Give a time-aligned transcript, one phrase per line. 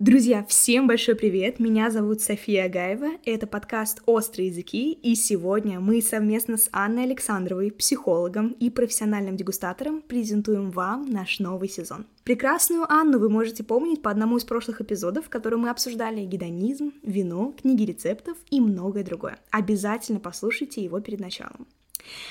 [0.00, 1.58] Друзья, всем большой привет!
[1.58, 7.72] Меня зовут София Агаева, это подкаст «Острые языки», и сегодня мы совместно с Анной Александровой,
[7.72, 12.06] психологом и профессиональным дегустатором, презентуем вам наш новый сезон.
[12.22, 16.92] Прекрасную Анну вы можете помнить по одному из прошлых эпизодов, в котором мы обсуждали гедонизм,
[17.02, 19.40] вино, книги рецептов и многое другое.
[19.50, 21.66] Обязательно послушайте его перед началом.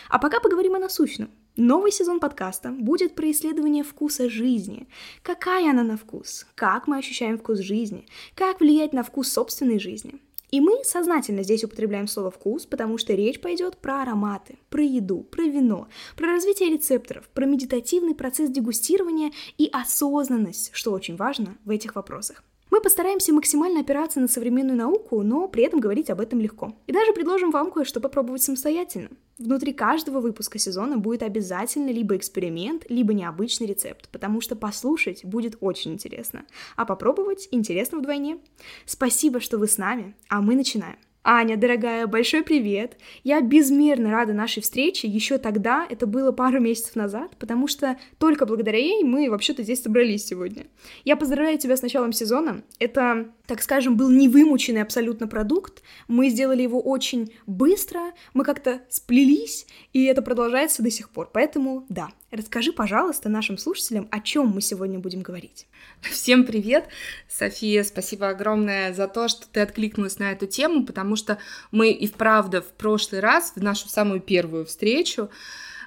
[0.08, 1.30] А пока поговорим о насущном.
[1.60, 4.88] Новый сезон подкаста будет про исследование вкуса жизни.
[5.24, 6.46] Какая она на вкус?
[6.54, 8.06] Как мы ощущаем вкус жизни?
[8.36, 10.22] Как влиять на вкус собственной жизни?
[10.52, 15.24] И мы сознательно здесь употребляем слово «вкус», потому что речь пойдет про ароматы, про еду,
[15.24, 21.72] про вино, про развитие рецепторов, про медитативный процесс дегустирования и осознанность, что очень важно в
[21.72, 22.44] этих вопросах.
[22.78, 26.78] Мы постараемся максимально опираться на современную науку, но при этом говорить об этом легко.
[26.86, 29.10] И даже предложим вам кое-что попробовать самостоятельно.
[29.40, 35.58] Внутри каждого выпуска сезона будет обязательно либо эксперимент, либо необычный рецепт, потому что послушать будет
[35.60, 38.38] очень интересно, а попробовать интересно вдвойне.
[38.86, 40.98] Спасибо, что вы с нами, а мы начинаем.
[41.30, 42.98] Аня, дорогая, большой привет!
[43.26, 48.46] Я безмерно рада нашей встрече еще тогда, это было пару месяцев назад, потому что только
[48.46, 50.68] благодаря ей мы вообще-то здесь собрались сегодня.
[51.04, 52.64] Я поздравляю тебя с началом сезона.
[52.80, 55.84] Это, так скажем, был невымученный абсолютно продукт.
[56.08, 61.30] Мы сделали его очень быстро, мы как-то сплелись, и это продолжается до сих пор.
[61.34, 65.68] Поэтому, да, расскажи, пожалуйста, нашим слушателям, о чем мы сегодня будем говорить.
[66.02, 66.88] Всем привет!
[67.30, 71.38] София, спасибо огромное за то, что ты откликнулась на эту тему, потому что
[71.72, 75.30] мы и вправду в прошлый раз, в нашу самую первую встречу,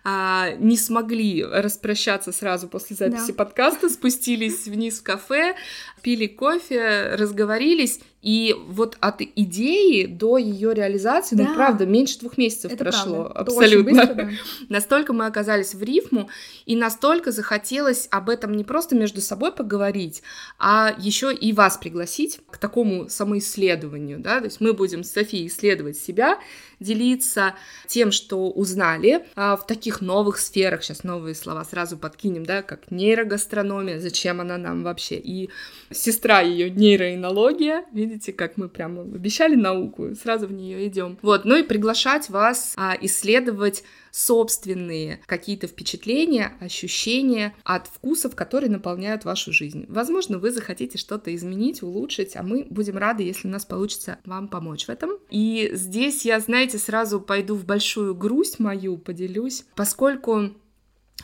[0.02, 3.34] а, не смогли распрощаться сразу после записи да.
[3.34, 5.54] подкаста, спустились вниз в кафе,
[6.00, 11.48] пили кофе, разговорились, и вот от идеи до ее реализации, ну, да.
[11.48, 13.40] ну правда, меньше двух месяцев Это прошло, правда.
[13.40, 13.92] абсолютно.
[13.92, 14.30] Быстро, да.
[14.68, 16.28] Настолько мы оказались в рифму,
[16.66, 20.22] и настолько захотелось об этом не просто между собой поговорить,
[20.58, 25.46] а еще и вас пригласить к такому самоисследованию, да, то есть мы будем с Софией
[25.46, 26.38] исследовать себя,
[26.80, 27.54] делиться
[27.86, 32.90] тем, что узнали а, в таких новых сферах, сейчас новые слова сразу подкинем, да, как
[32.90, 35.50] нейрогастрономия, зачем она нам вообще, и
[35.90, 41.18] сестра ее нейроинология, видите, как мы прямо обещали науку, сразу в нее идем.
[41.22, 49.24] Вот, ну и приглашать вас а, исследовать собственные какие-то впечатления, ощущения от вкусов, которые наполняют
[49.24, 49.86] вашу жизнь.
[49.88, 54.48] Возможно, вы захотите что-то изменить, улучшить, а мы будем рады, если у нас получится вам
[54.48, 55.10] помочь в этом.
[55.30, 60.50] И здесь я, знаете, сразу пойду в большую грусть мою, поделюсь, поскольку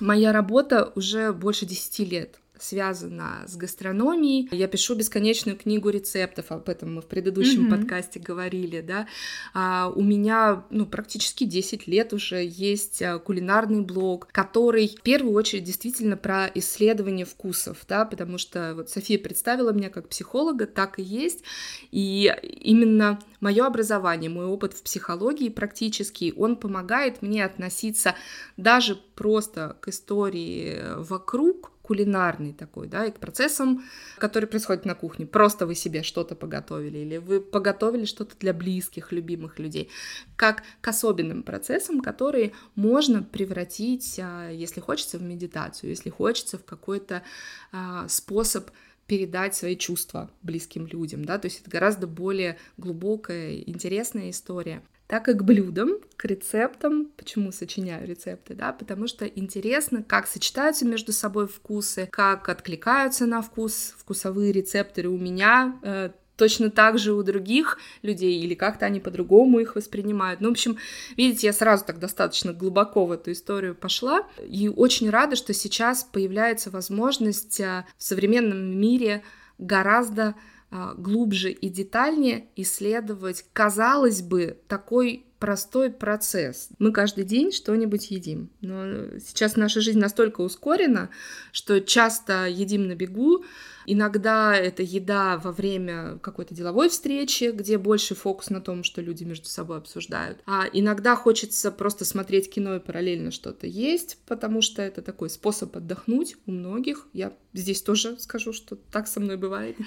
[0.01, 4.49] моя работа уже больше 10 лет связана с гастрономией.
[4.53, 7.79] Я пишу бесконечную книгу рецептов, об этом мы в предыдущем mm-hmm.
[7.79, 9.07] подкасте говорили, да.
[9.55, 15.35] А, у меня, ну, практически 10 лет уже есть а, кулинарный блог, который в первую
[15.35, 20.99] очередь действительно про исследование вкусов, да, потому что вот София представила меня как психолога, так
[20.99, 21.43] и есть,
[21.91, 28.15] и именно мое образование, мой опыт в психологии практически, он помогает мне относиться
[28.57, 31.56] даже просто к истории вокруг
[31.87, 33.85] кулинарный такой, да, и к процессам,
[34.19, 35.25] которые происходят на кухне.
[35.25, 39.89] Просто вы себе что-то поготовили, или вы поготовили что-то для близких, любимых людей,
[40.35, 46.65] как к особенным процессам, которые можно превратить, а, если хочется, в медитацию, если хочется, в
[46.65, 47.23] какой-то
[47.71, 48.71] а, способ
[49.07, 55.29] передать свои чувства близким людям, да, то есть это гораздо более глубокая, интересная история так
[55.29, 57.11] и к блюдам, к рецептам.
[57.17, 58.73] Почему сочиняю рецепты, да?
[58.73, 65.19] Потому что интересно, как сочетаются между собой вкусы, как откликаются на вкус вкусовые рецепторы у
[65.19, 70.41] меня, э, точно так же у других людей, или как-то они по-другому их воспринимают.
[70.41, 70.77] Ну, в общем,
[71.17, 76.05] видите, я сразу так достаточно глубоко в эту историю пошла, и очень рада, что сейчас
[76.05, 79.23] появляется возможность э, в современном мире
[79.59, 80.35] гораздо
[80.71, 86.71] глубже и детальнее исследовать, казалось бы, такой простой процесс.
[86.79, 88.51] Мы каждый день что-нибудь едим.
[88.61, 91.11] Но сейчас наша жизнь настолько ускорена,
[91.53, 93.45] что часто едим на бегу,
[93.87, 99.25] Иногда это еда во время какой-то деловой встречи, где больше фокус на том, что люди
[99.25, 100.41] между собой обсуждают.
[100.47, 105.77] А иногда хочется просто смотреть кино и параллельно что-то есть, потому что это такой способ
[105.77, 107.07] отдохнуть у многих.
[107.13, 109.77] Я здесь тоже скажу, что так со мной бывает.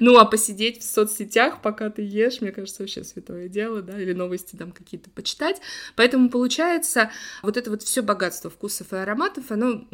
[0.00, 4.12] Ну, а посидеть в соцсетях, пока ты ешь, мне кажется, вообще святое дело, да, или
[4.12, 5.60] новости там какие-то почитать.
[5.94, 7.10] Поэтому получается,
[7.42, 9.86] вот это вот все богатство вкусов и ароматов, оно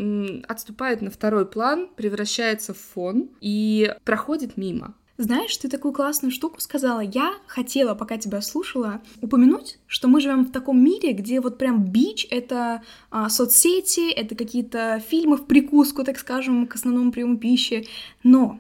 [0.49, 4.95] отступает на второй план, превращается в телефон и проходит мимо.
[5.19, 7.01] Знаешь, ты такую классную штуку сказала.
[7.01, 11.85] Я хотела, пока тебя слушала, упомянуть, что мы живем в таком мире, где вот прям
[11.85, 17.87] бич— это а, соцсети, это какие-то фильмы в прикуску, так скажем, к основному приему пищи.
[18.25, 18.59] Но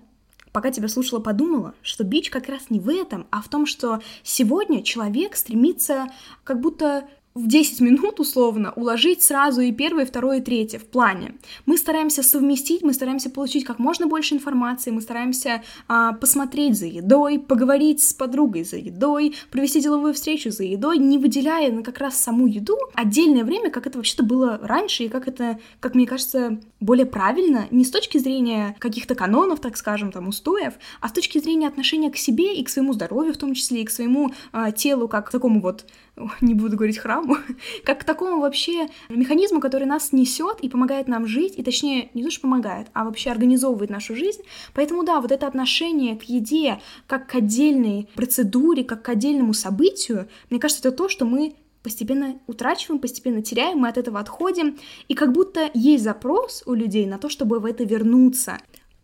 [0.53, 4.01] пока тебя слушала, подумала, что бич как раз не в этом, а в том, что
[4.23, 6.09] сегодня человек стремится
[6.45, 10.85] как будто в 10 минут условно уложить сразу и первое, и второе, и третье в
[10.85, 11.35] плане.
[11.65, 16.87] Мы стараемся совместить, мы стараемся получить как можно больше информации, мы стараемся а, посмотреть за
[16.87, 21.99] едой, поговорить с подругой за едой, провести деловую встречу за едой, не выделяя на как
[21.99, 26.07] раз саму еду отдельное время, как это вообще-то было раньше, и как это, как мне
[26.07, 31.13] кажется, более правильно, не с точки зрения каких-то канонов, так скажем, там, устоев, а с
[31.13, 34.33] точки зрения отношения к себе и к своему здоровью в том числе, и к своему
[34.53, 35.87] а, телу, как к такому вот
[36.41, 37.37] не буду говорить храму,
[37.85, 42.23] как к такому вообще механизму, который нас несет и помогает нам жить, и точнее, не
[42.23, 44.43] то, что помогает, а вообще организовывает нашу жизнь.
[44.75, 50.29] Поэтому да, вот это отношение к еде как к отдельной процедуре, как к отдельному событию,
[50.51, 54.79] мне кажется, это то, что мы постепенно утрачиваем, постепенно теряем, мы от этого отходим,
[55.09, 58.59] и как будто есть запрос у людей на то, чтобы в это вернуться.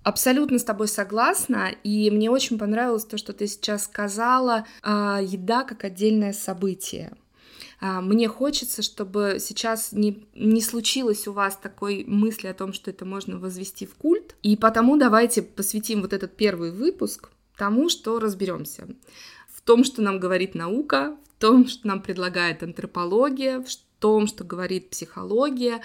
[0.09, 4.89] Абсолютно с тобой согласна, и мне очень понравилось то, что ты сейчас сказала, э,
[5.23, 7.13] еда как отдельное событие.
[7.83, 12.91] Э, мне хочется, чтобы сейчас не, не случилось у вас такой мысли о том, что
[12.91, 17.29] это можно возвести в культ, и потому давайте посвятим вот этот первый выпуск
[17.59, 18.89] тому, что разберемся.
[19.55, 23.63] В том, что нам говорит наука, в том, что нам предлагает антропология,
[23.99, 25.81] том, что говорит психология,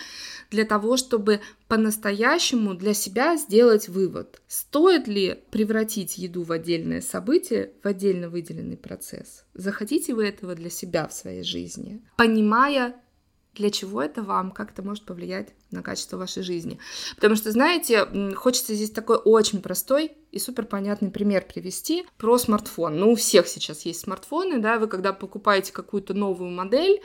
[0.52, 7.74] для того, чтобы по-настоящему для себя сделать вывод, стоит ли превратить еду в отдельное событие,
[7.84, 9.46] в отдельно выделенный процесс.
[9.54, 12.96] Захотите вы этого для себя в своей жизни, понимая,
[13.56, 16.80] для чего это вам, как это может повлиять на качество вашей жизни.
[17.16, 22.98] Потому что, знаете, хочется здесь такой очень простой и супер понятный пример привести про смартфон.
[22.98, 27.02] Ну, у всех сейчас есть смартфоны, да, вы когда покупаете какую-то новую модель,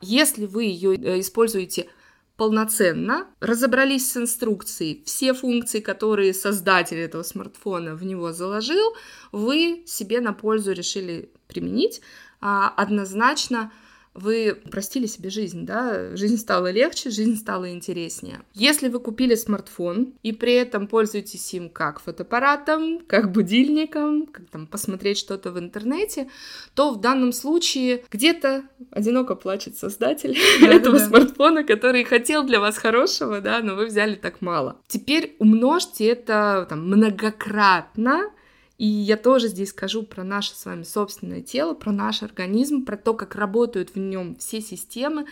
[0.00, 1.88] если вы ее э, используете
[2.36, 8.94] полноценно, разобрались с инструкцией, все функции, которые создатель этого смартфона в него заложил,
[9.32, 12.02] вы себе на пользу решили применить,
[12.40, 13.72] а, однозначно
[14.16, 18.40] вы простили себе жизнь, да, жизнь стала легче, жизнь стала интереснее.
[18.54, 24.66] Если вы купили смартфон и при этом пользуетесь им как фотоаппаратом, как будильником, как там
[24.66, 26.28] посмотреть что-то в интернете,
[26.74, 32.60] то в данном случае где-то одиноко плачет создатель да, этого да, смартфона, который хотел для
[32.60, 34.80] вас хорошего, да, но вы взяли так мало.
[34.88, 38.30] Теперь умножьте это там многократно
[38.78, 42.96] и я тоже здесь скажу про наше с вами собственное тело, про наш организм, про
[42.96, 45.26] то, как работают в нем все системы,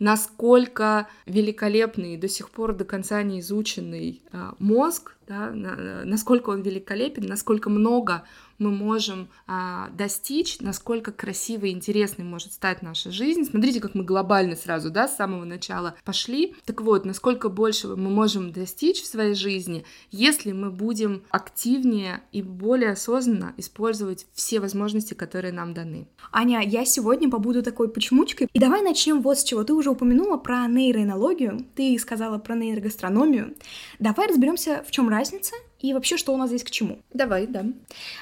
[0.00, 7.26] насколько великолепный до сих пор до конца не изученный а, мозг, да, насколько он великолепен,
[7.26, 8.24] насколько много
[8.62, 13.44] мы можем а, достичь, насколько красивой и интересной может стать наша жизнь.
[13.44, 16.54] Смотрите, как мы глобально сразу, да, с самого начала пошли.
[16.64, 22.42] Так вот, насколько больше мы можем достичь в своей жизни, если мы будем активнее и
[22.42, 26.06] более осознанно использовать все возможности, которые нам даны.
[26.30, 28.48] Аня, я сегодня побуду такой почемучкой.
[28.52, 29.64] И давай начнем вот с чего.
[29.64, 33.54] Ты уже упомянула про нейроэнологию, ты сказала про нейрогастрономию.
[33.98, 37.00] Давай разберемся, в чем разница и вообще, что у нас здесь к чему.
[37.12, 37.64] Давай, да.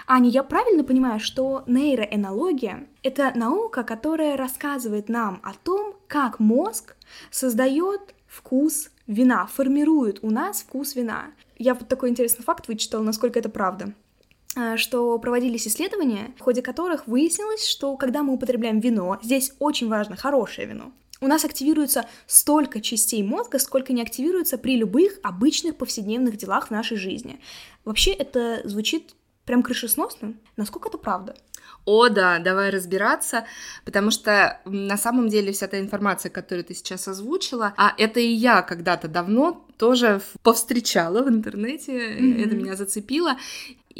[0.06, 6.96] Аня, я правильно понимаю, что нейроэнология— это наука, которая рассказывает нам о том, как мозг
[7.30, 11.26] создает вкус вина, формирует у нас вкус вина.
[11.58, 13.92] Я вот такой интересный факт вычитала, насколько это правда
[14.56, 19.88] а, что проводились исследования, в ходе которых выяснилось, что когда мы употребляем вино, здесь очень
[19.88, 25.76] важно хорошее вино, у нас активируется столько частей мозга, сколько не активируется при любых обычных
[25.76, 27.40] повседневных делах в нашей жизни.
[27.84, 30.34] Вообще это звучит прям крышесносно.
[30.56, 31.34] Насколько это правда?
[31.84, 33.46] О, да, давай разбираться,
[33.84, 38.28] потому что на самом деле вся та информация, которую ты сейчас озвучила, а это и
[38.28, 42.46] я когда-то давно тоже повстречала в интернете, mm-hmm.
[42.46, 43.36] это меня зацепило.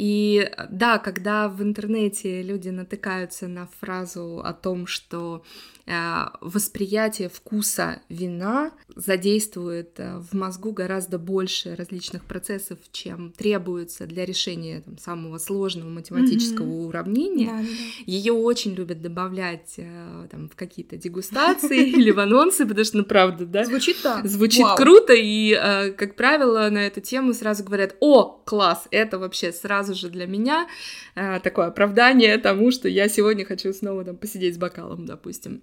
[0.01, 5.43] И да, когда в интернете люди натыкаются на фразу о том, что
[5.91, 14.25] Э, восприятие вкуса вина задействует э, в мозгу гораздо больше различных процессов, чем требуется для
[14.25, 16.87] решения там, самого сложного математического mm-hmm.
[16.87, 17.47] уравнения.
[17.47, 17.67] Да, да, да.
[18.05, 23.03] Ее очень любят добавлять э, там, в какие-то дегустации или в анонсы, потому что, ну,
[23.03, 23.65] правда, да?
[23.65, 24.25] Звучит так.
[24.25, 25.53] Звучит круто, и,
[25.97, 30.67] как правило, на эту тему сразу говорят, о, класс, это вообще сразу же для меня
[31.15, 35.61] такое оправдание тому, что я сегодня хочу снова там посидеть с бокалом, допустим.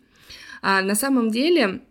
[0.62, 1.82] А, на самом деле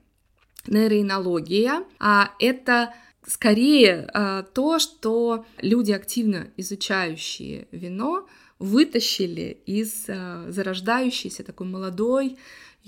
[0.68, 2.94] нейроинология а, это
[3.26, 8.28] скорее а, то, что люди, активно изучающие вино,
[8.60, 12.38] вытащили из а, зарождающейся такой молодой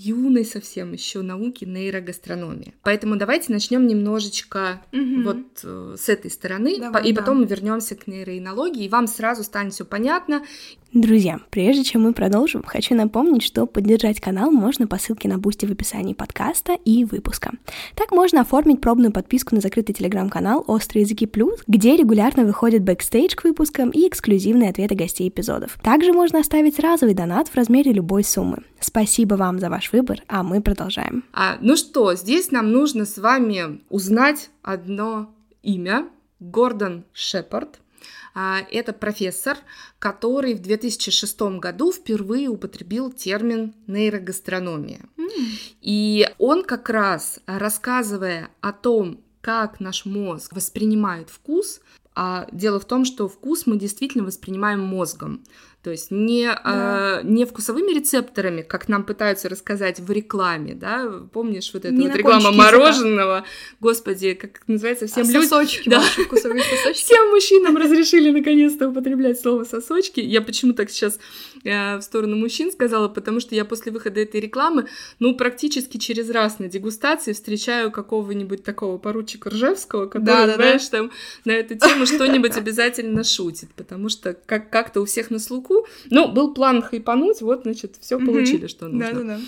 [0.00, 2.74] юной совсем еще науки нейрогастрономии.
[2.82, 5.22] Поэтому давайте начнем немножечко угу.
[5.22, 7.40] вот э, с этой стороны, Давай, и потом да.
[7.42, 10.44] мы вернемся к нейроинологии, и вам сразу станет все понятно,
[10.92, 15.68] Друзья, прежде чем мы продолжим, хочу напомнить, что поддержать канал можно по ссылке на Boosty
[15.68, 17.52] в описании подкаста и выпуска.
[17.94, 23.36] Так можно оформить пробную подписку на закрытый телеграм-канал «Острые языки плюс», где регулярно выходит бэкстейдж
[23.36, 25.78] к выпускам и эксклюзивные ответы гостей эпизодов.
[25.80, 28.64] Также можно оставить разовый донат в размере любой суммы.
[28.80, 31.22] Спасибо вам за ваш выбор, а мы продолжаем.
[31.32, 35.32] А, ну что, здесь нам нужно с вами узнать одно
[35.62, 36.08] имя.
[36.40, 37.78] Гордон Шепард—
[38.34, 39.58] это профессор,
[39.98, 45.00] который в 2006 году впервые употребил термин нейрогастрономия.
[45.16, 45.46] Mm.
[45.80, 51.80] И он как раз, рассказывая о том, как наш мозг воспринимает вкус,
[52.14, 55.42] а дело в том, что вкус мы действительно воспринимаем мозгом.
[55.82, 57.20] То есть не, да.
[57.22, 62.14] э, не вкусовыми рецепторами, как нам пытаются рассказать в рекламе, да, помнишь вот эту вот
[62.14, 63.48] реклама мороженого, языка.
[63.80, 65.42] господи, как называется, всем а людям...
[65.44, 66.00] Сосочки, да.
[66.00, 67.04] вкусовые сосочки.
[67.04, 70.20] Всем мужчинам разрешили наконец-то употреблять слово сосочки.
[70.20, 71.18] Я почему так сейчас
[71.64, 74.86] э, в сторону мужчин сказала, потому что я после выхода этой рекламы,
[75.18, 80.86] ну, практически через раз на дегустации встречаю какого-нибудь такого поручика Ржевского, который, да, да, знаешь,
[80.90, 80.98] да.
[80.98, 81.10] там
[81.46, 85.88] на эту тему что-нибудь обязательно шутит, потому что как- как-то у всех на слуху музыку.
[86.10, 88.26] Ну, был план хайпануть, вот, значит, все mm-hmm.
[88.26, 89.12] получили, что нужно.
[89.12, 89.40] Да-да-да.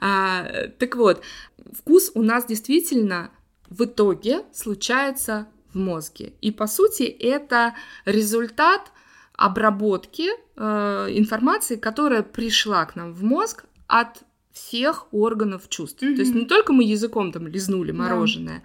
[0.00, 1.22] А, так вот,
[1.72, 3.30] вкус у нас действительно
[3.68, 6.32] в итоге случается в мозге.
[6.40, 8.92] И, по сути, это результат
[9.34, 16.02] обработки э, информации, которая пришла к нам в мозг от всех органов чувств.
[16.02, 16.14] Mm-hmm.
[16.14, 18.62] То есть не только мы языком там лизнули мороженое.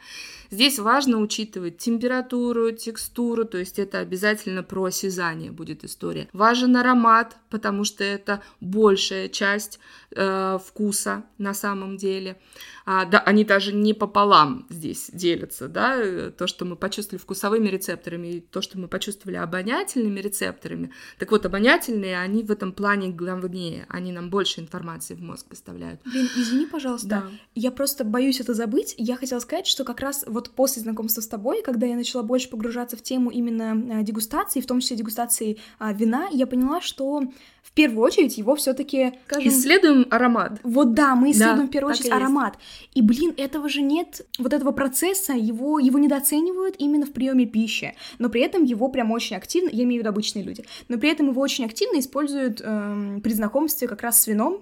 [0.51, 6.27] Здесь важно учитывать температуру, текстуру, то есть это обязательно про осязание будет история.
[6.33, 9.79] Важен аромат, потому что это большая часть
[10.11, 12.37] э, вкуса на самом деле.
[12.85, 18.27] А, да, они даже не пополам здесь делятся, да, то, что мы почувствовали вкусовыми рецепторами
[18.27, 20.91] и то, что мы почувствовали обонятельными рецепторами.
[21.19, 26.01] Так вот, обонятельные, они в этом плане главнее, они нам больше информации в мозг поставляют.
[26.05, 27.23] Блин, извини, пожалуйста, да.
[27.55, 28.95] я просто боюсь это забыть.
[28.97, 32.49] Я хотела сказать, что как раз вот после знакомства с тобой, когда я начала больше
[32.49, 37.21] погружаться в тему именно а, дегустации, в том числе дегустации а, вина, я поняла, что
[37.63, 40.59] в первую очередь его все-таки исследуем аромат.
[40.63, 42.57] Вот да, мы исследуем да, в первую очередь аромат.
[42.93, 47.95] И блин, этого же нет, вот этого процесса его его недооценивают именно в приеме пищи,
[48.19, 51.09] но при этом его прям очень активно, я имею в виду обычные люди, но при
[51.09, 54.61] этом его очень активно используют эм, при знакомстве как раз с вином.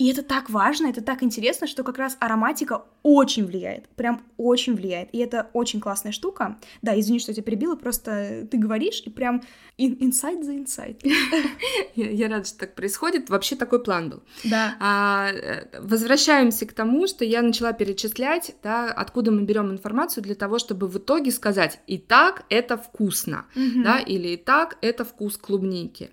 [0.00, 4.74] И это так важно, это так интересно, что как раз ароматика очень влияет, прям очень
[4.74, 5.10] влияет.
[5.12, 6.56] И это очень классная штука.
[6.80, 9.42] Да, извини, что я тебя перебила, просто ты говоришь, и прям
[9.76, 11.06] inside the inside.
[11.96, 13.28] я, рада, что так происходит.
[13.28, 14.22] Вообще такой план был.
[14.44, 14.74] Да.
[14.80, 20.34] А, э, возвращаемся к тому, что я начала перечислять, да, откуда мы берем информацию для
[20.34, 25.36] того, чтобы в итоге сказать, и так это вкусно, да, или и так это вкус
[25.36, 26.10] клубники.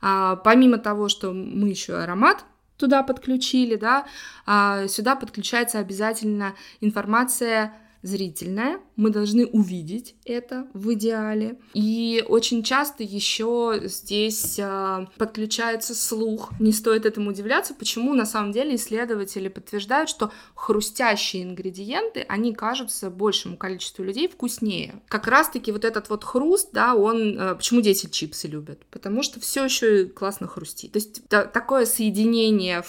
[0.00, 2.44] А, помимо того, что мы еще аромат
[2.76, 4.06] туда подключили, да,
[4.46, 7.72] а сюда подключается обязательно информация
[8.04, 11.58] зрительная, мы должны увидеть это в идеале.
[11.72, 16.52] И очень часто еще здесь э, подключается слух.
[16.60, 23.08] Не стоит этому удивляться, почему на самом деле исследователи подтверждают, что хрустящие ингредиенты, они кажутся
[23.08, 25.02] большему количеству людей вкуснее.
[25.08, 27.38] Как раз-таки вот этот вот хруст, да, он...
[27.38, 28.84] Э, почему дети чипсы любят?
[28.90, 30.92] Потому что все еще и классно хрустит.
[30.92, 32.84] То есть да, такое соединение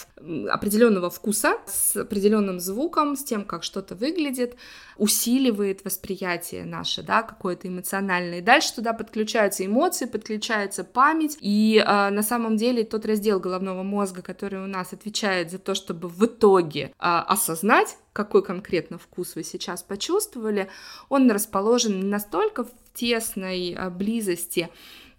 [0.49, 4.57] определенного вкуса с определенным звуком, с тем, как что-то выглядит,
[5.05, 8.39] усиливает восприятие наше, да, какое-то эмоциональное.
[8.39, 13.83] И дальше туда подключаются эмоции, подключается память, и э, на самом деле тот раздел головного
[13.83, 19.35] мозга, который у нас отвечает за то, чтобы в итоге э, осознать, какой конкретно вкус
[19.35, 20.69] вы сейчас почувствовали,
[21.07, 24.69] он расположен настолько в тесной э, близости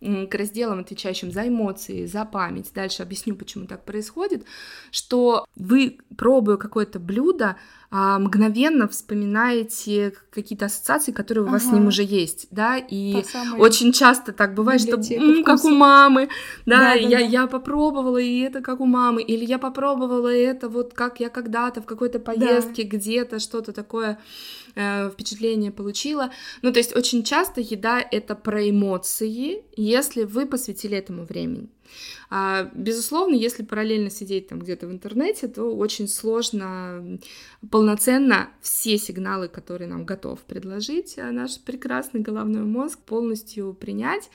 [0.01, 2.71] к разделам, отвечающим за эмоции, за память.
[2.75, 4.45] Дальше объясню, почему так происходит,
[4.91, 7.57] что вы, пробуя какое-то блюдо,
[7.91, 11.71] мгновенно вспоминаете какие-то ассоциации, которые у вас ага.
[11.71, 13.25] с ним уже есть, да, и
[13.59, 16.29] очень часто так бывает, что м, как у мамы,
[16.67, 20.69] да, да, я, да, я попробовала, и это как у мамы, или я попробовала это
[20.69, 22.97] вот как я когда-то в какой-то поездке да.
[22.97, 24.19] где-то что-то такое
[24.75, 26.31] э, впечатление получила.
[26.63, 31.69] Ну, то есть очень часто еда— это про эмоции, если вы посвятили этому времени.
[32.31, 37.19] А, безусловно, если параллельно сидеть там где-то в интернете, то очень сложно
[37.71, 44.31] полноценно все сигналы, которые нам готов предложить а, наш прекрасный головной мозг, полностью принять,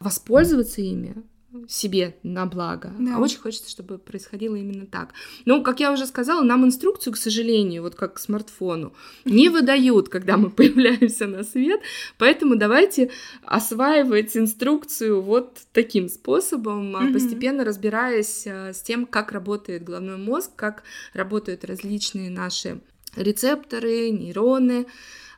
[0.00, 1.22] воспользоваться ими,
[1.68, 2.92] себе на благо.
[2.98, 3.16] Да.
[3.16, 5.14] А очень хочется, чтобы происходило именно так.
[5.44, 8.92] Ну, как я уже сказала, нам инструкцию, к сожалению, вот как к смартфону,
[9.24, 11.80] не выдают, когда мы появляемся на свет.
[12.18, 13.10] Поэтому давайте
[13.42, 17.12] осваивать инструкцию вот таким способом, mm-hmm.
[17.12, 20.82] постепенно разбираясь а, с тем, как работает головной мозг, как
[21.12, 22.80] работают различные наши
[23.16, 24.86] рецепторы, нейроны,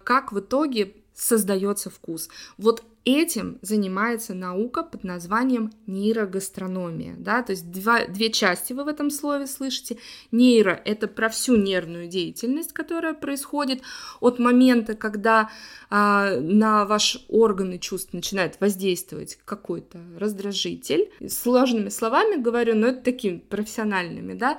[0.04, 2.28] как в итоге создается вкус.
[2.58, 7.14] Вот Этим занимается наука под названием нейрогастрономия.
[7.16, 7.40] Да?
[7.44, 9.98] То есть два, две части вы в этом слове слышите.
[10.32, 13.82] Нейро— это про всю нервную деятельность, которая происходит
[14.18, 15.50] от момента, когда
[15.88, 21.08] а, на ваш органы чувств начинает воздействовать какой-то раздражитель.
[21.28, 24.34] Сложными словами говорю, но это такими профессиональными.
[24.34, 24.58] Да?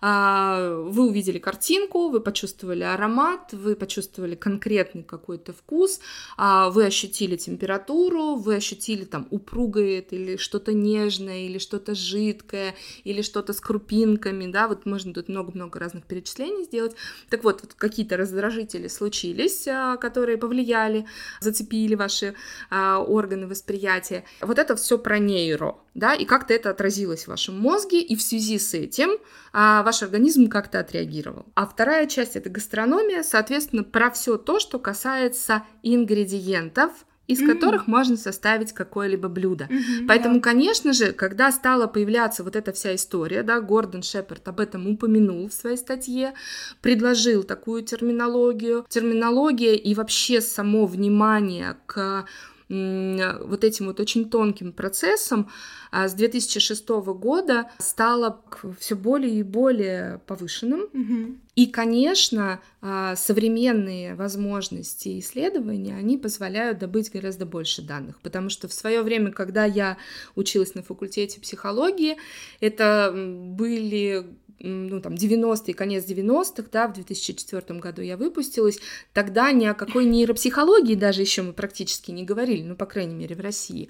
[0.00, 5.98] А, вы увидели картинку, вы почувствовали аромат, вы почувствовали конкретный какой-то вкус,
[6.36, 13.22] а, вы ощутили температуру, вы ощутили там упругое или что-то нежное, или что-то жидкое, или
[13.22, 16.94] что-то с крупинками, да, вот можно тут много-много разных перечислений сделать.
[17.30, 21.06] Так вот, вот какие-то раздражители случились, а, которые повлияли,
[21.40, 22.34] зацепили ваши
[22.70, 24.24] органы восприятия.
[24.40, 28.22] Вот это все про нейро, да, и как-то это отразилось в вашем мозге, и в
[28.22, 29.10] связи с этим
[29.52, 31.46] а, ваш организм как-то отреагировал.
[31.54, 36.92] А вторая часть это гастрономия, соответственно, про все то, что касается ингредиентов,
[37.28, 37.46] из mm-hmm.
[37.46, 39.64] которых можно составить какое-либо блюдо.
[39.64, 40.40] Mm-hmm, Поэтому, yeah.
[40.40, 45.48] конечно же, когда стала появляться вот эта вся история, да, Гордон Шепард об этом упомянул
[45.48, 46.32] в своей статье,
[46.80, 48.84] предложил такую терминологию.
[48.88, 52.24] Терминология и вообще само внимание к
[52.68, 55.48] вот этим вот очень тонким процессом
[55.90, 58.42] а, с 2006 года стало
[58.78, 60.82] все более и более повышенным.
[60.92, 61.36] Угу.
[61.54, 68.72] И, конечно, а, современные возможности исследования, они позволяют добыть гораздо больше данных, потому что в
[68.72, 69.96] свое время, когда я
[70.36, 72.18] училась на факультете психологии,
[72.60, 74.26] это были
[74.60, 78.78] ну, там, 90-е, конец 90-х, да, в 2004 году я выпустилась,
[79.12, 83.36] тогда ни о какой нейропсихологии даже еще мы практически не говорили, ну, по крайней мере,
[83.36, 83.88] в России.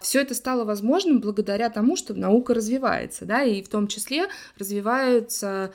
[0.00, 4.26] Все это стало возможным благодаря тому, что наука развивается, да, и в том числе
[4.58, 5.72] развиваются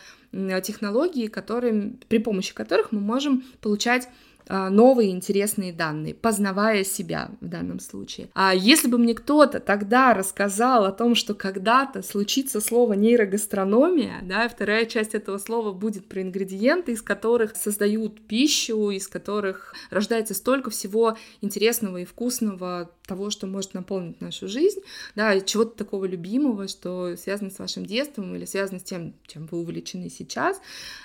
[0.63, 4.07] технологии, которые, при помощи которых мы можем получать
[4.51, 8.29] новые интересные данные, познавая себя в данном случае.
[8.33, 14.47] А если бы мне кто-то тогда рассказал о том, что когда-то случится слово нейрогастрономия, да,
[14.49, 20.69] вторая часть этого слова будет про ингредиенты, из которых создают пищу, из которых рождается столько
[20.69, 24.79] всего интересного и вкусного того, что может наполнить нашу жизнь,
[25.15, 29.59] да, чего-то такого любимого, что связано с вашим детством или связано с тем, чем вы
[29.59, 30.61] увлечены сейчас,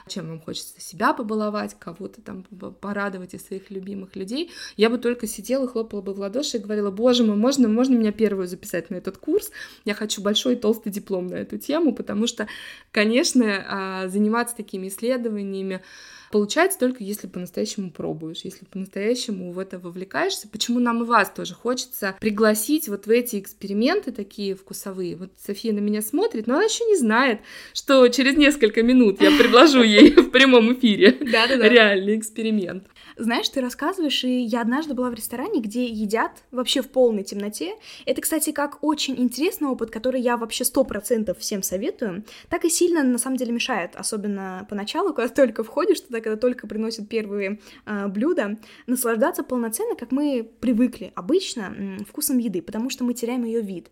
[0.09, 2.45] чем вам хочется себя побаловать, кого-то там
[2.81, 6.91] порадовать из своих любимых людей, я бы только сидела, хлопала бы в ладоши и говорила,
[6.91, 9.51] боже мой, можно, можно меня первую записать на этот курс?
[9.85, 12.49] Я хочу большой толстый диплом на эту тему, потому что,
[12.91, 15.83] конечно, а, заниматься такими исследованиями,
[16.31, 20.49] Получается только если по-настоящему пробуешь, если по-настоящему в это вовлекаешься.
[20.49, 25.17] Почему нам и вас тоже хочется пригласить вот в эти эксперименты такие вкусовые.
[25.17, 27.41] Вот София на меня смотрит, но она еще не знает,
[27.73, 32.85] что через несколько минут я предложу ей в прямом эфире реальный эксперимент.
[33.19, 37.77] Знаешь, ты рассказываешь, и я однажды была в ресторане, где едят вообще в полной темноте.
[38.05, 42.25] Это, кстати, как очень интересный опыт, который я вообще сто процентов всем советую.
[42.51, 46.67] Так и сильно, на самом деле, мешает, особенно поначалу, когда только входишь туда, когда только
[46.67, 53.05] приносят первые э, блюда, наслаждаться полноценно, как мы привыкли обычно, э, вкусом еды, потому что
[53.05, 53.91] мы теряем ее вид.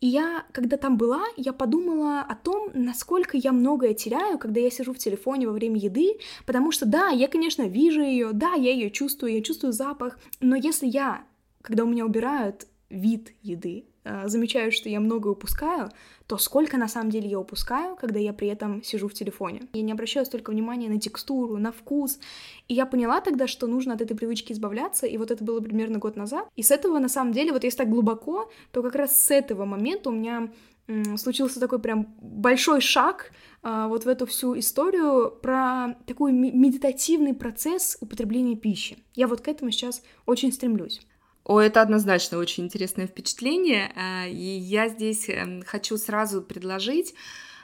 [0.00, 4.70] И я, когда там была, я подумала о том, насколько я многое теряю, когда я
[4.70, 6.14] сижу в телефоне во время еды,
[6.46, 10.56] потому что да, я, конечно, вижу ее, да, я ее чувствую, я чувствую запах, но
[10.56, 11.24] если я,
[11.62, 15.90] когда у меня убирают вид еды, э, замечаю, что я много упускаю,
[16.26, 19.62] то сколько на самом деле я упускаю, когда я при этом сижу в телефоне.
[19.72, 22.18] Я не обращаю столько внимания на текстуру, на вкус.
[22.68, 25.98] И я поняла тогда, что нужно от этой привычки избавляться, и вот это было примерно
[25.98, 26.48] год назад.
[26.56, 29.64] И с этого, на самом деле, вот если так глубоко, то как раз с этого
[29.64, 30.50] момента у меня
[31.16, 37.96] случился такой прям большой шаг а, вот в эту всю историю про такой медитативный процесс
[38.00, 38.98] употребления пищи.
[39.14, 41.00] Я вот к этому сейчас очень стремлюсь.
[41.44, 43.92] О, это однозначно очень интересное впечатление.
[43.96, 47.14] А, и я здесь эм, хочу сразу предложить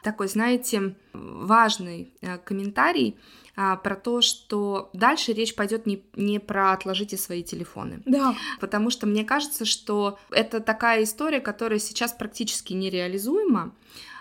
[0.06, 3.18] такой, знаете, важный э, комментарий
[3.56, 8.02] а, про то, что дальше речь пойдет не, не про отложите свои телефоны.
[8.06, 8.36] Да.
[8.60, 13.74] Потому что мне кажется, что это такая история, которая сейчас практически нереализуема,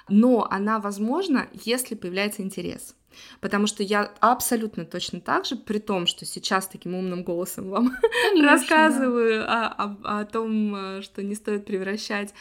[0.10, 2.96] но она возможна, если появляется интерес.
[3.40, 7.96] Потому что я абсолютно точно так же, при том, что сейчас таким умным голосом вам
[8.32, 9.68] Конечно, рассказываю да.
[9.68, 12.34] о, о, о том, э, что не стоит превращать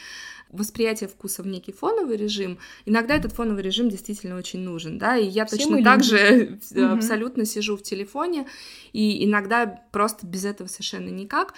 [0.55, 5.25] восприятие вкуса в некий фоновый режим, иногда этот фоновый режим действительно очень нужен, да, и
[5.25, 6.93] я Все точно так же Мгм.
[6.93, 8.47] абсолютно сижу в телефоне,
[8.93, 11.53] и иногда просто без этого совершенно никак.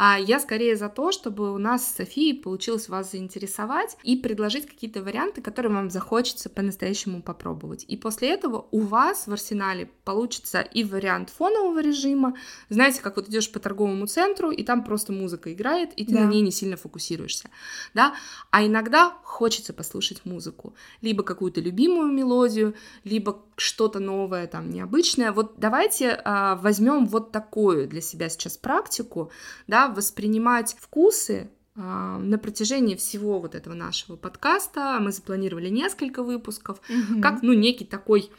[0.00, 4.64] А я скорее за то, чтобы у нас с Софией получилось вас заинтересовать и предложить
[4.66, 7.84] какие-то варианты, которые вам захочется по-настоящему попробовать.
[7.88, 12.36] И после этого у вас в арсенале получится и вариант фонового режима.
[12.68, 16.20] Знаете, как вот идешь по торговому центру, и там просто музыка играет, и ты Да.
[16.20, 17.50] на ней не сильно фокусируешься.
[17.92, 18.14] Да?
[18.50, 20.74] А иногда хочется послушать музыку.
[21.00, 22.74] Либо какую-то любимую мелодию,
[23.04, 25.32] либо что-то новое, там, необычное.
[25.32, 29.30] Вот давайте а, возьмем вот такую для себя сейчас практику,
[29.66, 34.98] да, воспринимать вкусы а, на протяжении всего вот этого нашего подкаста.
[35.00, 37.20] Мы запланировали несколько выпусков, Мгм.
[37.22, 38.30] как, ну, некий такой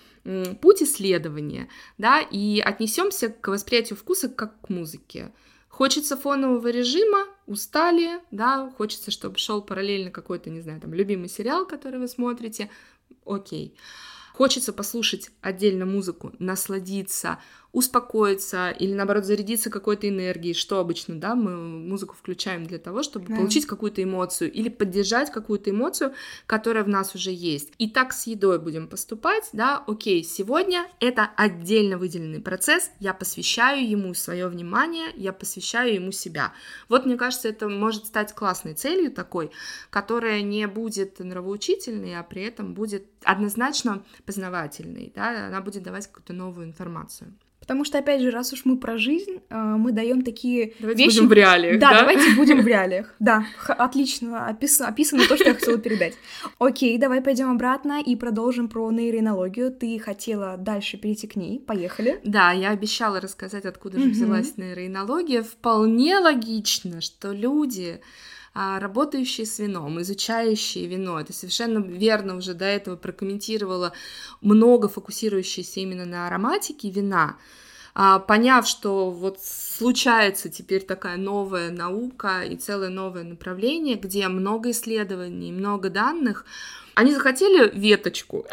[0.61, 5.31] путь исследования, да, и отнесемся к восприятию вкуса как к музыке.
[5.69, 11.65] Хочется фонового режима, устали, да, хочется, чтобы шел параллельно какой-то, не знаю, там, любимый сериал,
[11.65, 12.69] который вы смотрите,
[13.25, 13.77] окей.
[14.33, 17.39] Хочется послушать отдельно музыку, насладиться,
[17.71, 23.27] успокоиться или, наоборот, зарядиться какой-то энергией, что обычно, да, мы музыку включаем для того, чтобы
[23.27, 23.35] Да.
[23.35, 26.13] получить какую-то эмоцию или поддержать какую-то эмоцию,
[26.47, 27.71] которая в нас уже есть.
[27.77, 33.87] И так с едой будем поступать, да, окей, сегодня это отдельно выделенный процесс, я посвящаю
[33.87, 36.53] ему свое внимание, я посвящаю ему себя.
[36.87, 39.51] Вот, мне кажется, это может стать классной целью такой,
[39.89, 46.33] которая не будет нравоучительной, а при этом будет однозначно познавательной, да, она будет давать какую-то
[46.33, 47.33] новую информацию.
[47.69, 51.17] Потому что, опять же, раз уж мы про жизнь, э, мы даем такие Давайте вещи...
[51.17, 51.99] будем в реалиях, да, да?
[51.99, 53.13] давайте будем в реалиях.
[53.19, 56.15] Да, отлично опис- описано то, что я хотела передать.
[56.57, 59.71] Окей, давай пойдем обратно и продолжим про нейроинологию.
[59.71, 61.59] Ты хотела дальше перейти к ней.
[61.59, 62.19] Поехали.
[62.23, 65.43] Да, я обещала рассказать, откуда же взялась нейроинология.
[65.43, 68.01] Вполне логично, что люди,
[68.79, 73.93] работающие с вином, изучающие вино, это совершенно верно уже до этого прокомментировала,
[74.41, 77.68] много фокусирующиеся именно на ароматике вина, а,
[78.27, 85.51] поняв, что вот случается теперь такая новая наука и целое новое направление, где много исследований,
[85.51, 86.45] много данных,
[86.95, 88.45] они захотели веточку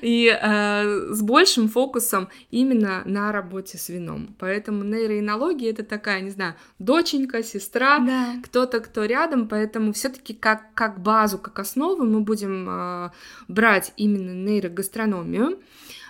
[0.00, 4.34] и э, с большим фокусом именно на работе с вином.
[4.38, 8.34] Поэтому нейроинология это такая, не знаю, доченька, сестра, Да.
[8.44, 13.10] кто-то, кто рядом, поэтому все-таки как, как базу, как основу мы будем э,
[13.48, 15.58] брать именно нейрогастрономию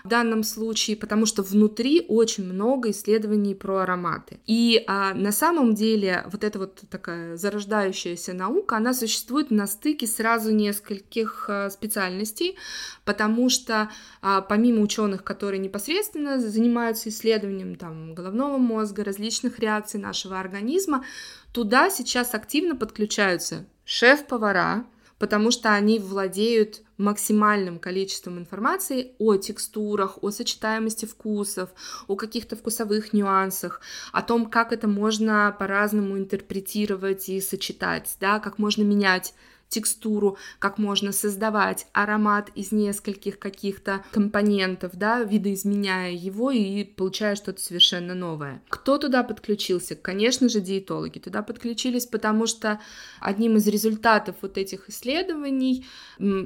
[0.04, 4.40] в данном случае, потому что внутри очень много исследований про ароматы.
[4.46, 10.06] И а, на самом деле вот эта вот такая зарождающаяся наука, она существует на стыке
[10.06, 12.56] сразу нескольких а, специальностей,
[13.04, 20.38] потому что а, помимо ученых, которые непосредственно занимаются исследованием там, головного мозга, различных реакций нашего
[20.40, 21.04] организма,
[21.52, 24.84] туда сейчас активно подключаются шеф-повара,
[25.22, 31.70] потому что они владеют максимальным количеством информации о текстурах, о сочетаемости вкусов,
[32.08, 33.80] о каких-то вкусовых нюансах,
[34.12, 39.32] о том, как это можно по-разному интерпретировать и сочетать, да, как можно менять
[39.72, 47.60] текстуру, как можно создавать аромат из нескольких каких-то компонентов, да, видоизменяя его и получая что-то
[47.60, 48.62] совершенно новое.
[48.68, 49.96] Кто туда подключился?
[49.96, 52.80] Конечно же, диетологи туда подключились, потому что
[53.20, 55.86] одним из результатов вот этих исследований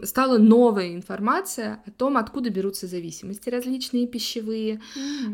[0.05, 4.81] стала новая информация о том, откуда берутся зависимости различные пищевые,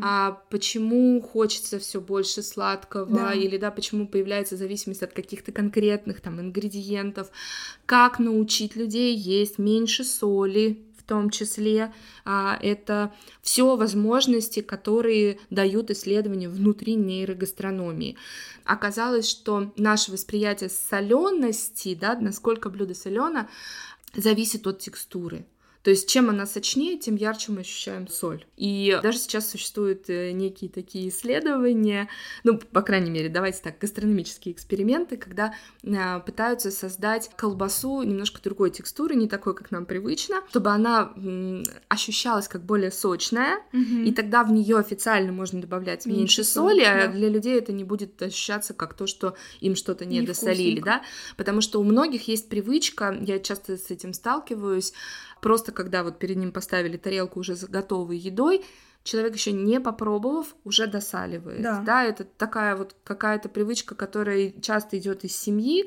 [0.01, 3.33] а почему хочется все больше сладкого, Да.
[3.33, 7.29] или да, почему появляется зависимость от каких-то конкретных там ингредиентов,
[7.85, 11.93] как научить людей есть меньше соли, в том числе
[12.23, 18.15] а, это все возможности, которые дают исследования внутри нейрогастрономии.
[18.63, 23.49] Оказалось, что наше восприятие солености, да, насколько блюдо солено,
[24.15, 25.45] зависит от текстуры.
[25.83, 28.45] То есть чем она сочнее, тем ярче мы ощущаем соль.
[28.55, 32.07] И даже сейчас существуют э, некие такие исследования,
[32.45, 38.71] ну, по крайней мере, давайте так, гастрономические эксперименты, когда э, пытаются создать колбасу немножко другой
[38.71, 41.13] текстуры, не такой, как нам привычно, чтобы она
[41.89, 44.03] ощущалась как более сочная, Мгм.
[44.05, 47.13] и тогда в нее официально можно добавлять меньше, Меньше соли, а да.
[47.13, 51.01] для людей это не будет ощущаться как то, что им что-то не досолили, да,
[51.35, 54.93] потому что у многих есть привычка, я часто с этим сталкиваюсь,
[55.43, 58.63] просто когда вот перед ним поставили тарелку уже с готовой едой,
[59.03, 61.61] человек еще не попробовав, уже досаливает.
[61.61, 62.03] Да.
[62.05, 65.85] это такая вот какая-то привычка, которая часто идет из семьи,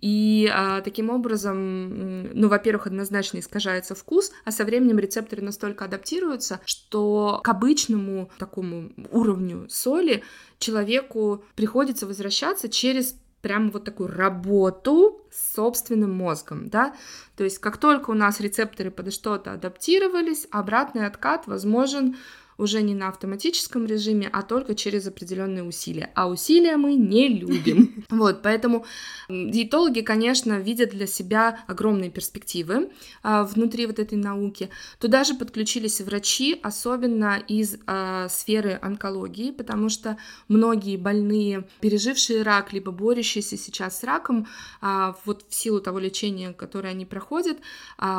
[0.00, 6.60] и а, таким образом, ну, во-первых, однозначно искажается вкус, а со временем рецепторы настолько адаптируются,
[6.64, 10.24] что к обычному такому уровню соли
[10.58, 16.94] человеку приходится возвращаться через прям вот такую работу с собственным мозгом, да,
[17.36, 22.16] то есть как только у нас рецепторы под что-то адаптировались, обратный откат возможен
[22.58, 26.10] уже не на автоматическом режиме, а только через определенные усилия.
[26.14, 28.04] А усилия мы не любим.
[28.18, 28.84] Вот, поэтому
[29.28, 32.90] диетологи, конечно, видят для себя огромные перспективы
[33.22, 34.70] а, внутри вот этой науки.
[34.98, 40.18] Туда же подключились врачи, особенно из а, сферы онкологии, потому что
[40.48, 44.48] многие больные, пережившие рак, либо борющиеся сейчас с раком,
[44.80, 47.58] а, вот в силу того лечения, которое они проходят,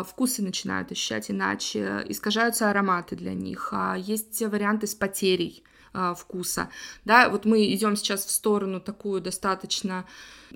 [0.08, 5.64] вкусы начинают ощущать иначе, искажаются ароматы для них, есть есть варианты с потерей
[5.94, 6.70] а, вкуса.
[7.06, 10.06] Да, вот мы идем сейчас в сторону такую достаточно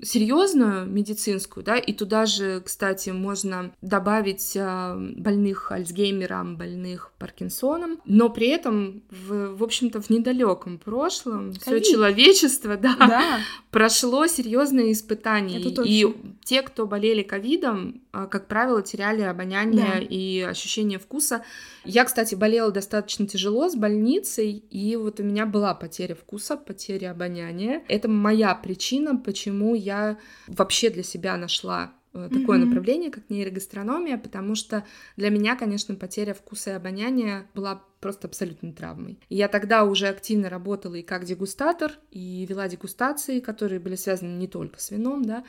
[0.02, 8.28] серьезную медицинскую, да, и туда же, кстати, можно добавить а, больных Альцгеймером, больных Паркинсоном, но
[8.28, 13.38] при этом, в, в общем-то, в недалеком прошлом все человечество, да, да,
[13.70, 16.06] прошло серьезные испытания, и
[16.44, 19.98] те, кто болели ковидом, а, как правило, теряли обоняние да.
[19.98, 21.42] и ощущение вкуса.
[21.84, 27.10] Я, кстати, болела достаточно тяжело с больницей, и вот у меня была потеря вкуса, потеря
[27.10, 27.82] обоняния.
[27.88, 32.64] Это моя причина, почему я вообще для себя нашла такое mm-hmm.
[32.64, 34.84] направление, как нейрогастрономия, потому что
[35.16, 39.18] для меня, конечно, потеря вкуса и обоняния была просто абсолютной травмой.
[39.30, 44.36] И я тогда уже активно работала и как дегустатор, и вела дегустации, которые были связаны
[44.36, 45.42] не только с вином, да,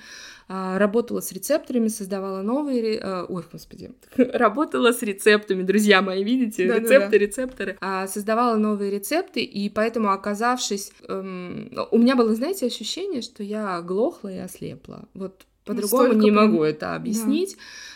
[0.47, 6.65] а, работала с рецепторами, создавала новые, а, ой, господи, работала с рецептами, друзья мои, видите,
[6.65, 12.34] да, рецепты, да, рецепторы, а, создавала новые рецепты, и поэтому, оказавшись, эм, у меня было,
[12.36, 17.56] знаете, ощущение, что я глохла и ослепла, вот по-другому не могу это объяснить.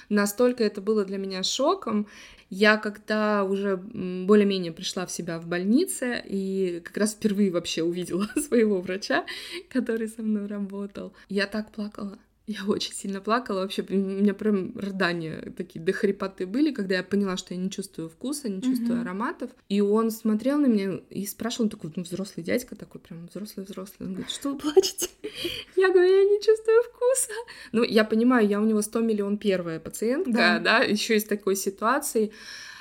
[0.09, 0.15] Да.
[0.21, 2.07] Настолько это было для меня шоком.
[2.49, 8.27] Я когда уже более-менее пришла в себя в больнице и как раз впервые вообще увидела
[8.47, 9.23] своего врача,
[9.69, 12.17] который со мной работал, я так плакала.
[12.49, 17.03] Я очень сильно плакала, вообще у меня прям рыдания такие до хрипоты были, когда я
[17.03, 19.01] поняла, что я не чувствую вкуса, не чувствую mm-hmm.
[19.01, 19.51] ароматов.
[19.69, 24.07] И он смотрел на меня и спрашивал, он такой, ну, взрослый дядька такой, прям взрослый-взрослый.
[24.07, 25.09] Он говорит, что вы плачете?
[25.75, 27.33] Я говорю, я не чувствую вкуса.
[27.71, 31.55] Ну, я понимаю, я у него 100 миллион первая пациентка, да, да еще из такой
[31.55, 32.31] ситуации.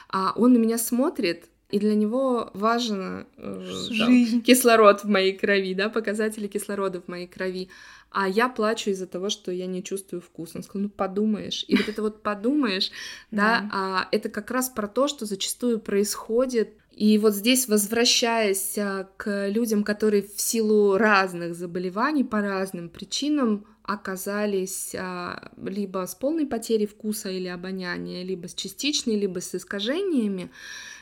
[0.09, 3.67] А он на меня смотрит, и для него важен э,
[3.99, 7.69] там, кислород в моей крови, да, показатели кислорода в моей крови
[8.11, 10.53] а я плачу из-за того, что я не чувствую вкус.
[10.55, 11.65] Он сказал, ну подумаешь.
[11.69, 12.91] И вот это вот подумаешь,
[13.31, 19.09] да, а, это как раз про то, что зачастую происходит и вот здесь, возвращаясь а,
[19.17, 26.45] к людям, которые в силу разных заболеваний по разным причинам оказались а, либо с полной
[26.45, 30.51] потерей вкуса или обоняния, либо с частичной, либо с искажениями,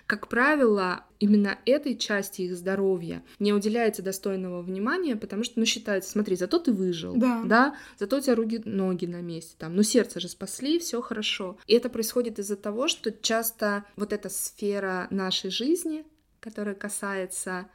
[0.06, 6.10] как правило, именно этой части их здоровья не уделяется достойного внимания, потому что, ну, считается,
[6.10, 9.82] смотри, зато ты выжил, да, да зато у тебя руки, ноги на месте, там, ну,
[9.82, 11.58] сердце же спасли, все хорошо.
[11.66, 16.04] И это происходит из-за того, что часто вот эта сфера нашей жизни,
[16.38, 17.66] которая касается,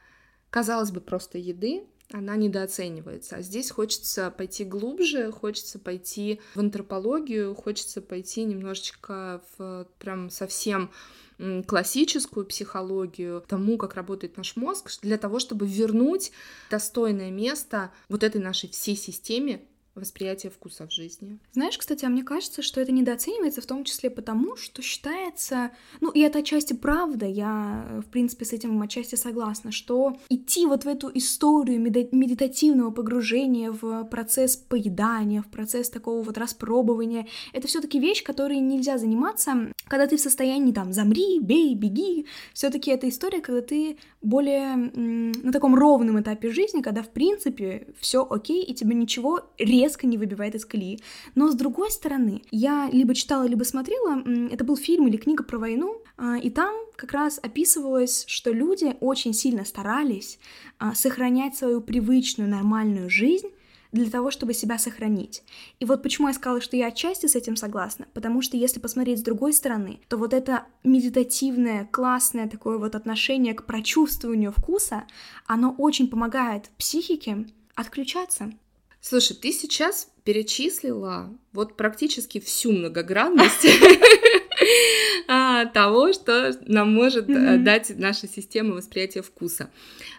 [0.48, 3.36] казалось бы, просто еды, она недооценивается.
[3.36, 10.90] А здесь хочется пойти глубже, хочется пойти в антропологию, хочется пойти немножечко в прям совсем
[11.66, 16.32] классическую психологию, тому, как работает наш мозг, для того, чтобы вернуть
[16.70, 19.62] достойное место вот этой нашей всей системе,
[19.94, 21.38] восприятие вкуса в жизни.
[21.52, 26.10] Знаешь, кстати, а мне кажется, что это недооценивается в том числе потому, что считается, ну
[26.10, 30.88] и это отчасти правда, я в принципе с этим отчасти согласна, что идти вот в
[30.88, 37.98] эту историю медитативного погружения в процесс поедания, в процесс такого вот распробования, это все таки
[37.98, 43.08] вещь, которой нельзя заниматься, когда ты в состоянии там замри, бей, беги, все таки это
[43.08, 48.74] история, когда ты более на таком ровном этапе жизни, когда в принципе все окей, и
[48.74, 49.40] тебе ничего
[49.82, 51.00] резко не выбивает из колеи.
[51.34, 55.58] Но с другой стороны, я либо читала, либо смотрела, это был фильм или книга про
[55.58, 60.38] войну, а, и там как раз описывалось, что люди очень сильно старались
[60.78, 63.48] а, сохранять свою привычную нормальную жизнь
[63.92, 65.42] для того, чтобы себя сохранить.
[65.78, 69.18] И вот почему я сказала, что я отчасти с этим согласна, потому что если посмотреть
[69.18, 75.04] с другой стороны, то вот это медитативное, классное такое вот отношение к прочувствованию вкуса,
[75.46, 78.52] оно очень помогает психике отключаться.
[79.02, 83.66] Слушай, ты сейчас перечислила вот практически всю многогранность
[85.72, 87.58] того, что нам может mm-hmm.
[87.58, 89.70] дать наша система восприятия вкуса.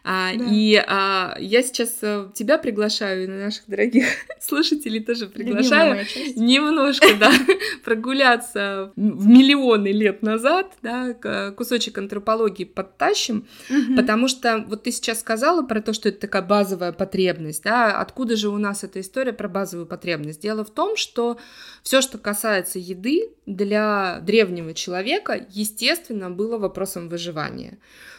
[0.03, 0.31] А.
[0.33, 4.05] И а, я сейчас э, тебя приглашаю, и наших дорогих
[4.41, 7.31] слушателей тоже приглашаю немножко, да,
[7.85, 11.13] прогуляться в миллионы лет назад, да,
[11.55, 13.47] кусочек антропологии подтащим,
[13.95, 18.35] потому что вот ты сейчас сказала про то, что это такая базовая потребность, да, откуда
[18.35, 20.41] же у нас эта история про базовую потребность?
[20.41, 21.37] Дело в том, что
[21.81, 27.77] все, что касается еды, для древнего человека, естественно, было вопросом выживания.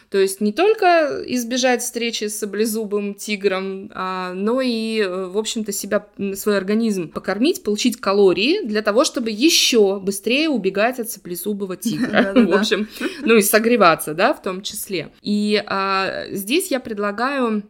[0.09, 5.73] То есть не только избежать встречи с саблезубым тигром, а, но и, э, в общем-то,
[5.73, 12.31] себя, свой организм покормить, получить калории для того, чтобы еще быстрее убегать от саблезубого тигра.
[12.35, 12.87] В общем,
[13.21, 15.09] ну и согреваться, да, в том числе.
[15.21, 17.63] И а, здесь я предлагаю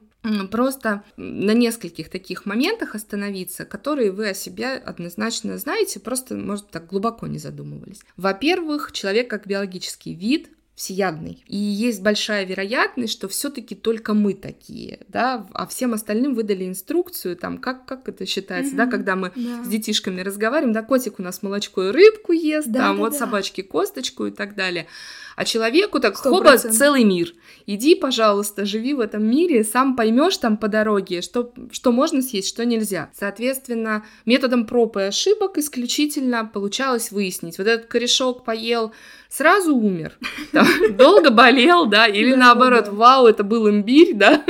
[0.51, 6.87] просто на нескольких таких моментах остановиться, которые вы о себе однозначно знаете, просто, может, так
[6.87, 8.01] глубоко не задумывались.
[8.17, 11.43] Во-первых, человек как биологический вид всеядный.
[11.47, 17.37] И есть большая вероятность, что все-таки только мы такие, да, а всем остальным выдали инструкцию,
[17.37, 18.77] там, как, как это считается, mm-hmm.
[18.77, 19.63] да, когда мы да.
[19.63, 23.13] с детишками разговариваем, да, котик у нас молочко и рыбку ест, да, там, да, вот
[23.13, 23.19] да.
[23.19, 24.87] собачки косточку и так далее.
[25.35, 26.17] А человеку так 100%.
[26.29, 27.33] хоба целый мир.
[27.65, 32.49] Иди, пожалуйста, живи в этом мире, сам поймешь там по дороге, что, что можно съесть,
[32.49, 33.09] что нельзя.
[33.13, 37.57] Соответственно, методом проб и ошибок исключительно получалось выяснить.
[37.57, 38.91] Вот этот корешок поел,
[39.29, 40.13] сразу умер,
[40.97, 44.43] долго болел, да, или наоборот, вау, это был имбирь, да,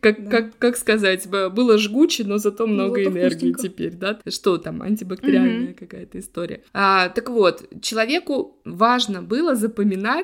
[0.00, 5.74] как, как, как сказать, было жгуче, но зато много энергии теперь, да, что там, антибактериальная
[5.74, 6.62] какая-то история.
[6.72, 10.17] А, так вот, человеку важно было запоминать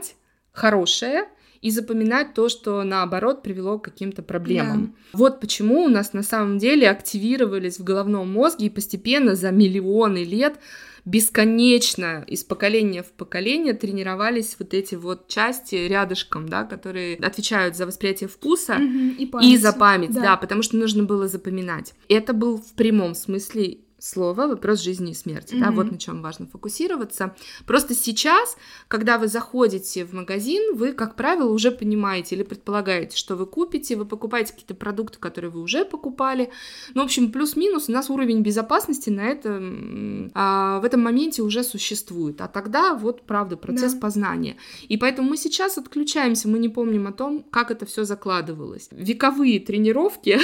[0.55, 1.27] хорошее,
[1.61, 4.95] и запоминать то, что наоборот привело к каким-то проблемам.
[5.13, 5.19] Да.
[5.19, 10.25] Вот почему у нас на самом деле активировались в головном мозге и постепенно за миллионы
[10.25, 10.59] лет
[11.07, 17.87] бесконечно из поколения в поколение тренировались вот эти вот части рядышком, да, которые отвечают за
[17.87, 20.21] восприятие вкуса угу, и, и за память, да.
[20.21, 21.95] да, потому что нужно было запоминать.
[22.09, 25.61] Это был в прямом смысле слово вопрос жизни и смерти, mm-hmm.
[25.61, 27.35] да, вот на чем важно фокусироваться.
[27.67, 33.35] Просто сейчас, когда вы заходите в магазин, вы, как правило, уже понимаете или предполагаете, что
[33.35, 36.51] вы купите, вы покупаете какие-то продукты, которые вы уже покупали.
[36.93, 41.65] Ну, в общем, плюс-минус у нас уровень безопасности на этом, а, в этом моменте уже
[41.65, 42.43] существует.
[42.43, 44.01] А тогда вот, правда, процесс да.
[44.01, 44.57] познания.
[44.89, 48.89] И поэтому мы сейчас отключаемся, мы не помним о том, как это все закладывалось.
[48.91, 50.39] Вековые тренировки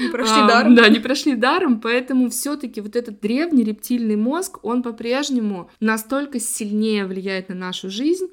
[0.00, 0.74] не прошли даром.
[0.74, 7.06] Да, не прошли даром, поэтому все-таки вот этот древний рептильный мозг, он по-прежнему настолько сильнее
[7.06, 8.28] влияет на нашу жизнь,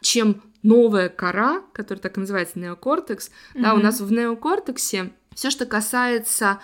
[0.00, 3.28] чем новая кора, которая так и называется неокортекс.
[3.28, 3.62] Mm-hmm.
[3.62, 6.60] Да, у нас в неокортексе все, что касается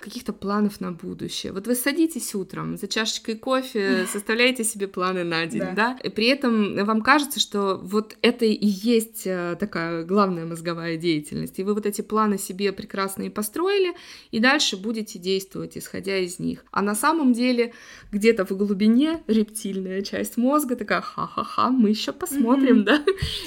[0.00, 1.52] каких-то планов на будущее.
[1.52, 5.72] Вот вы садитесь утром за чашечкой кофе, составляете себе планы на день, да.
[5.72, 5.98] да?
[6.02, 11.58] И при этом вам кажется, что вот это и есть э, такая главная мозговая деятельность.
[11.58, 13.94] И вы вот эти планы себе прекрасные построили,
[14.30, 16.64] и дальше будете действовать, исходя из них.
[16.70, 17.72] А на самом деле
[18.12, 23.02] где-то в глубине рептильная часть мозга такая, ха-ха-ха, мы еще посмотрим, да?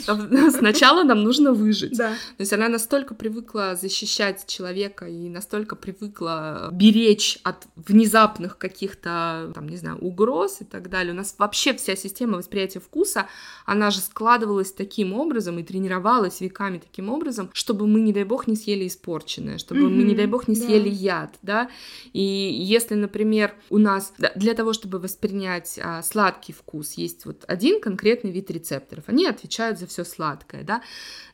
[0.52, 1.98] Сначала нам нужно выжить.
[1.98, 2.10] Да.
[2.10, 6.39] То есть она настолько привыкла защищать человека и настолько привыкла
[6.72, 11.14] беречь от внезапных каких-то, там, не знаю, угроз и так далее.
[11.14, 13.28] У нас вообще вся система восприятия вкуса,
[13.66, 18.48] она же складывалась таким образом и тренировалась веками таким образом, чтобы мы, не дай бог,
[18.48, 20.96] не съели испорченное, чтобы mm-hmm, мы, не дай бог, не съели да.
[20.96, 21.70] яд, да.
[22.14, 27.82] И если, например, у нас для того, чтобы воспринять а, сладкий вкус, есть вот один
[27.82, 30.82] конкретный вид рецепторов, они отвечают за все сладкое, да,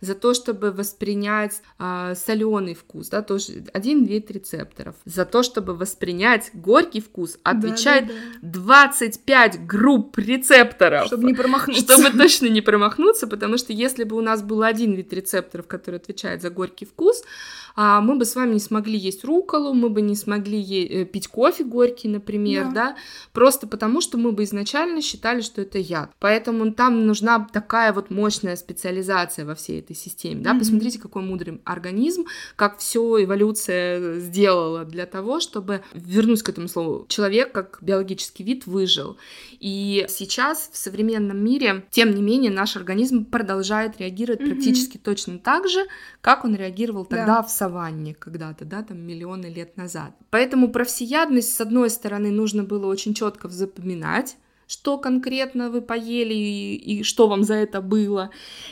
[0.01, 5.75] за то, чтобы воспринять а, соленый вкус, да, тоже один вид рецепторов за то, чтобы
[5.75, 8.59] воспринять горький вкус, отвечает да, да, да.
[8.61, 11.07] 25 групп рецепторов.
[11.07, 11.83] Чтобы не промахнуться.
[11.83, 15.97] Чтобы точно не промахнуться, потому что если бы у нас был один вид рецепторов, который
[15.97, 17.23] отвечает за горький вкус,
[17.75, 21.27] а, мы бы с вами не смогли есть руколу, мы бы не смогли э, пить
[21.27, 22.71] кофе горький, например, да.
[22.71, 22.95] да,
[23.33, 26.11] просто потому что мы бы изначально считали, что это яд.
[26.19, 30.59] Поэтому там нужна такая вот мощная специализация во всей этой системе, да, mm-hmm.
[30.59, 37.05] посмотрите, какой мудрый организм, как все эволюция сделала для того, чтобы, вернусь к этому слову,
[37.07, 39.17] человек как биологический вид выжил.
[39.59, 44.51] И сейчас в современном мире, тем не менее, наш организм продолжает реагировать mm-hmm.
[44.51, 45.85] практически точно так же,
[46.21, 47.43] как он реагировал тогда да.
[47.43, 50.11] в саванне когда-то, да, там миллионы лет назад.
[50.29, 56.33] Поэтому про всеядность, с одной стороны, нужно было очень четко запоминать, что конкретно вы поели
[56.33, 58.31] и, и что вам за это было.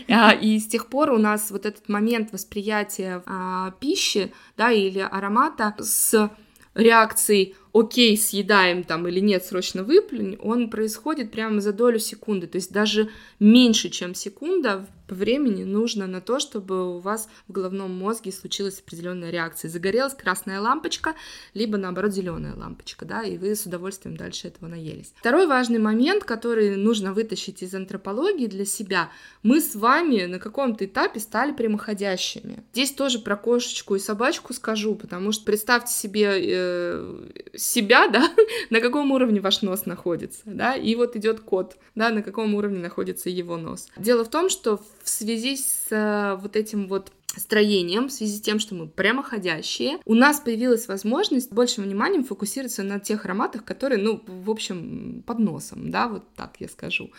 [0.09, 4.99] А, и с тех пор у нас вот этот момент восприятия а, пищи, да, или
[4.99, 6.31] аромата с
[6.73, 12.47] реакцией окей, съедаем там или нет, срочно выплюнь, он происходит прямо за долю секунды.
[12.47, 13.09] То есть даже
[13.39, 19.31] меньше, чем секунда времени нужно на то, чтобы у вас в головном мозге случилась определенная
[19.31, 19.69] реакция.
[19.69, 21.15] Загорелась красная лампочка,
[21.53, 25.13] либо наоборот зеленая лампочка, да, и вы с удовольствием дальше этого наелись.
[25.19, 29.09] Второй важный момент, который нужно вытащить из антропологии для себя,
[29.41, 32.63] мы с вами на каком-то этапе стали прямоходящими.
[32.73, 38.29] Здесь тоже про кошечку и собачку скажу, потому что представьте себе э, себя, да,
[38.69, 42.79] на каком уровне ваш нос находится, да, и вот идет кот, да, на каком уровне
[42.79, 43.87] находится его нос.
[43.97, 48.41] Дело в том, что в связи с э, вот этим вот строением, в связи с
[48.41, 54.01] тем, что мы прямоходящие, у нас появилась возможность большим вниманием фокусироваться на тех ароматах, которые,
[54.01, 57.11] ну, в общем, под носом, да, вот так я скажу.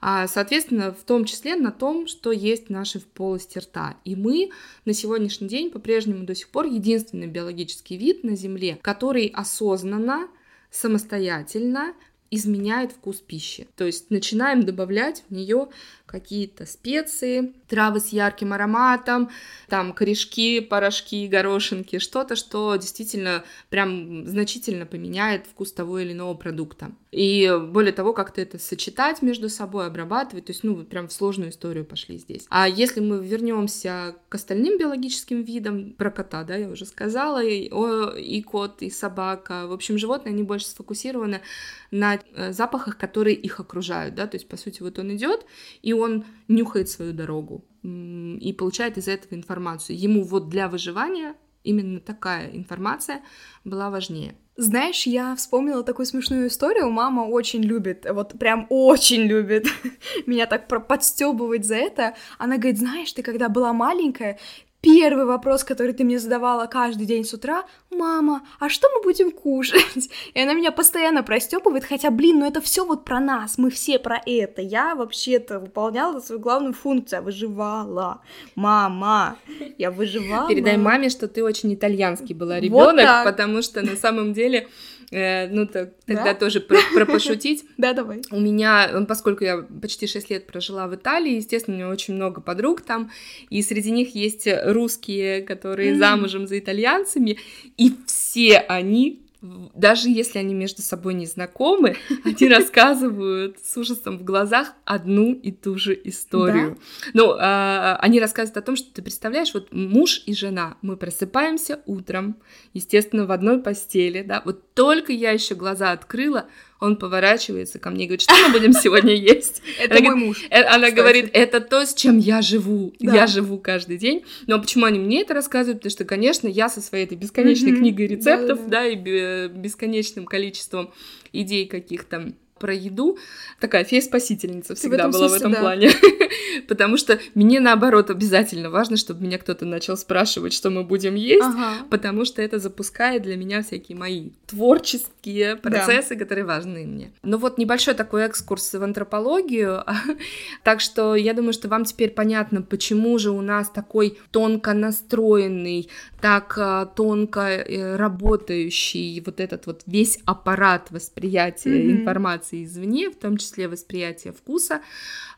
[0.00, 3.96] А, соответственно, в том числе на том, что есть в нашей полости рта.
[4.04, 4.50] И мы
[4.84, 10.28] на сегодняшний день по-прежнему до сих пор единственный биологический вид на Земле, который осознанно
[10.70, 11.94] самостоятельно
[12.32, 13.68] изменяет вкус пищи.
[13.76, 15.68] То есть начинаем добавлять в нее
[16.06, 19.30] какие-то специи, травы с ярким ароматом,
[19.68, 26.92] там корешки, порошки, горошинки, что-то, что действительно прям значительно поменяет вкус того или иного продукта.
[27.12, 31.50] И более того, как-то это сочетать между собой, обрабатывать, то есть, ну, прям в сложную
[31.50, 32.46] историю пошли здесь.
[32.48, 37.70] А если мы вернемся к остальным биологическим видам, про кота, да, я уже сказала, и,
[37.70, 41.42] о, и кот, и собака, в общем, животные, они больше сфокусированы
[41.90, 42.18] на
[42.50, 45.46] запахах, которые их окружают, да, то есть, по сути, вот он идет,
[45.82, 49.98] и он нюхает свою дорогу и получает из этого информацию.
[49.98, 53.22] Ему вот для выживания именно такая информация
[53.64, 54.34] была важнее.
[54.56, 56.90] Знаешь, я вспомнила такую смешную историю.
[56.90, 59.66] Мама очень любит, вот прям очень любит
[60.26, 62.14] меня так подстебывать за это.
[62.38, 64.38] Она говорит, знаешь, ты когда была маленькая,
[64.82, 69.30] первый вопрос, который ты мне задавала каждый день с утра, мама, а что мы будем
[69.30, 70.10] кушать?
[70.34, 73.98] И она меня постоянно простепывает, хотя, блин, ну это все вот про нас, мы все
[73.98, 74.60] про это.
[74.60, 78.20] Я вообще-то выполняла свою главную функцию, я выживала.
[78.56, 79.36] Мама,
[79.78, 80.48] я выживала.
[80.48, 84.68] Передай маме, что ты очень итальянский была ребенок, вот потому что на самом деле
[85.12, 86.34] Э, ну, так, тогда да?
[86.34, 87.64] тоже про, про пошутить.
[87.76, 88.22] Да, давай.
[88.30, 92.40] У меня, поскольку я почти 6 лет прожила в Италии, естественно, у меня очень много
[92.40, 93.10] подруг там,
[93.50, 97.38] и среди них есть русские, которые замужем за итальянцами,
[97.76, 104.24] и все они даже если они между собой не знакомы, они рассказывают с ужасом в
[104.24, 106.78] глазах одну и ту же историю.
[107.06, 107.10] Да?
[107.14, 111.80] Ну, а, они рассказывают о том, что ты представляешь, вот муж и жена, мы просыпаемся
[111.86, 112.36] утром,
[112.72, 116.46] естественно, в одной постели, да, вот только я еще глаза открыла,
[116.82, 119.62] он поворачивается ко мне и говорит, что мы будем сегодня есть?
[119.78, 120.42] Это мой муж.
[120.50, 122.92] «Э, она говорит, это то, с чем я живу.
[122.98, 124.24] Я живу каждый день.
[124.48, 125.78] Но почему они мне это рассказывают?
[125.78, 130.92] Потому что, конечно, я со своей этой бесконечной книгой рецептов, да, и бесконечным количеством
[131.32, 132.32] идей каких-то
[132.62, 133.18] про еду,
[133.58, 135.60] такая фея-спасительница всегда была смысле, в этом да.
[135.60, 135.90] плане.
[136.68, 141.42] Потому что мне, наоборот, обязательно важно, чтобы меня кто-то начал спрашивать, что мы будем есть,
[141.42, 141.84] ага.
[141.90, 146.20] потому что это запускает для меня всякие мои творческие процессы, да.
[146.20, 147.12] которые важны мне.
[147.24, 149.82] Ну вот небольшой такой экскурс в антропологию.
[150.62, 155.88] так что я думаю, что вам теперь понятно, почему же у нас такой тонко настроенный,
[156.20, 161.90] так тонко э, работающий вот этот вот весь аппарат восприятия mm-hmm.
[161.90, 164.80] информации извне, в том числе восприятие вкуса,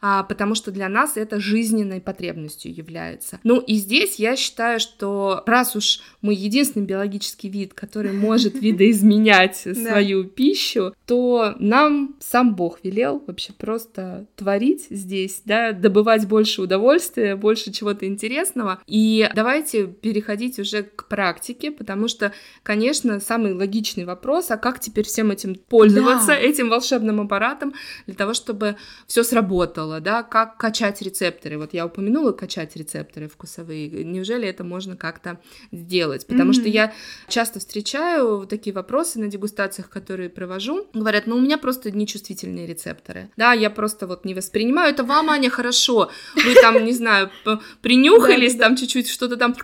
[0.01, 3.41] а, потому что для нас это жизненной потребностью является.
[3.45, 9.57] Ну и здесь я считаю, что раз уж мы единственный биологический вид, который может видоизменять
[9.57, 17.37] свою пищу, то нам сам Бог велел вообще просто творить здесь, да, добывать больше удовольствия,
[17.37, 18.81] больше чего-то интересного.
[18.87, 25.05] И давайте переходить уже к практике, потому что, конечно, самый логичный вопрос, а как теперь
[25.05, 26.37] всем этим пользоваться, да.
[26.37, 27.75] этим волшебным аппаратом,
[28.07, 28.77] для того, чтобы
[29.07, 31.59] все сработало да, как качать рецепторы.
[31.59, 34.05] Вот я упомянула качать рецепторы вкусовые.
[34.05, 35.39] Неужели это можно как-то
[35.73, 36.27] сделать?
[36.27, 36.55] Потому mm-hmm.
[36.55, 36.93] что я
[37.29, 40.87] часто встречаю такие вопросы на дегустациях, которые провожу.
[40.95, 43.31] Говорят, ну у меня просто нечувствительные рецепторы.
[43.37, 44.93] Да, я просто вот не воспринимаю.
[44.93, 46.11] Это вам, Аня, хорошо.
[46.35, 47.31] Вы там, не знаю,
[47.83, 49.55] принюхались, там чуть-чуть что-то там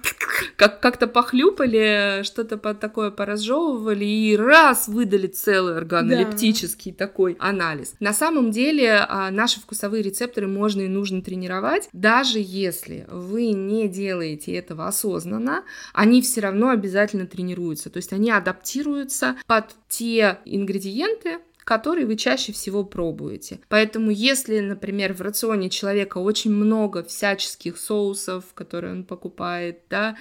[0.57, 7.95] как-то похлюпали, что-то такое поразжевывали и раз выдали целый органолептический такой анализ.
[8.01, 11.89] На самом деле а, наши вкусовые рецепторы можно и нужно тренировать.
[11.93, 17.91] Даже если вы не делаете этого осознанно, они все равно обязательно тренируются.
[17.91, 21.39] То есть они адаптируются под те ингредиенты,
[21.71, 23.61] который вы чаще всего пробуете.
[23.69, 30.17] Поэтому, если, например, в рационе человека очень много всяческих соусов, которые он покупает, да,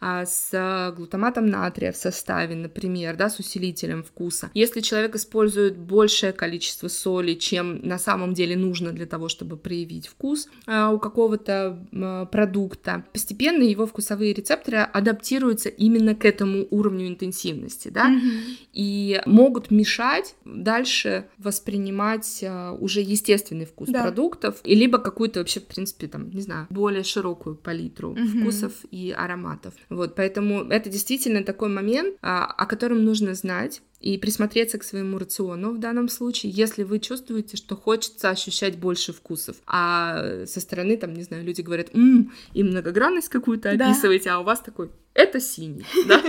[0.00, 6.32] а, с глутаматом натрия в составе, например, да, с усилителем вкуса, если человек использует большее
[6.32, 11.86] количество соли, чем на самом деле нужно для того, чтобы проявить вкус а, у какого-то
[12.32, 18.40] продукта, постепенно его вкусовые рецепторы адаптируются именно к этому уровню интенсивности, да, mm-hmm.
[18.72, 20.93] и могут мешать дальше
[21.38, 24.02] воспринимать а, уже естественный вкус да.
[24.02, 28.40] продуктов, и либо какую-то вообще, в принципе, там, не знаю, более широкую палитру mm-hmm.
[28.40, 29.74] вкусов и ароматов.
[29.88, 35.16] Вот, поэтому это действительно такой момент, а, о котором нужно знать, и присмотреться к своему
[35.16, 39.56] рациону в данном случае, если вы чувствуете, что хочется ощущать больше вкусов.
[39.66, 43.86] А со стороны, там, не знаю, люди говорят, м-м, и многогранность какую-то да.
[43.86, 46.22] описываете, а у вас такой, это синий, да?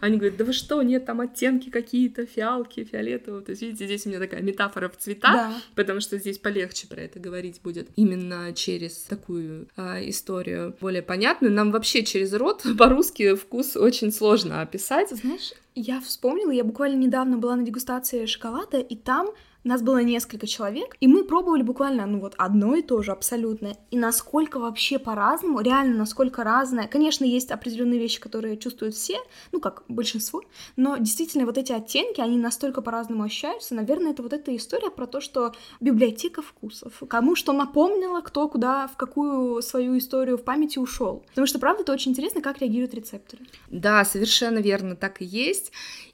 [0.00, 3.42] Они говорят, да вы что, нет, там оттенки какие-то, фиалки, фиолетовые.
[3.42, 5.54] То есть, видите, здесь у меня такая метафора в цвета, да.
[5.74, 11.52] потому что здесь полегче про это говорить будет именно через такую а, историю более понятную.
[11.54, 15.10] Нам вообще через рот по-русски вкус очень сложно описать.
[15.10, 19.28] Знаешь, я вспомнила, я буквально недавно была на дегустации шоколада, и там
[19.68, 23.76] нас было несколько человек, и мы пробовали буквально, ну вот, одно и то же абсолютно.
[23.90, 26.88] И насколько вообще по-разному, реально насколько разное.
[26.88, 29.18] Конечно, есть определенные вещи, которые чувствуют все,
[29.52, 30.42] ну как большинство,
[30.76, 33.74] но действительно вот эти оттенки, они настолько по-разному ощущаются.
[33.74, 37.02] Наверное, это вот эта история про то, что библиотека вкусов.
[37.08, 41.24] Кому что напомнило, кто куда, в какую свою историю в памяти ушел.
[41.28, 43.44] Потому что, правда, это очень интересно, как реагируют рецепторы.
[43.70, 45.72] Да, совершенно верно, так и есть.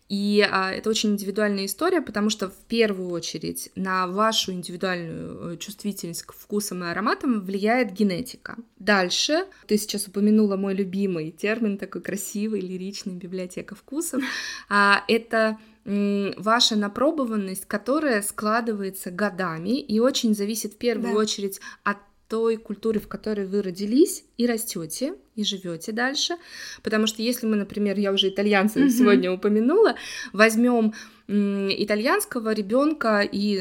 [0.08, 5.56] И а, это очень индивидуальная история, потому что в первую очередь на вашу индивидуальную э,
[5.58, 8.56] чувствительность к вкусам и ароматам влияет генетика.
[8.78, 14.22] Дальше, ты сейчас упомянула мой любимый термин, такой красивый, лиричный, библиотека вкусов.
[14.70, 21.20] А, это ваша напробованность, которая складывается годами и очень зависит в первую да.
[21.20, 21.96] очередь от
[22.28, 26.34] той культуре, в которой вы родились и растете, и живете дальше.
[26.82, 28.90] Потому что если мы, например, я уже итальянцев mm-hmm.
[28.90, 29.94] сегодня упомянула,
[30.32, 30.94] возьмем
[31.28, 33.58] итальянского ребенка и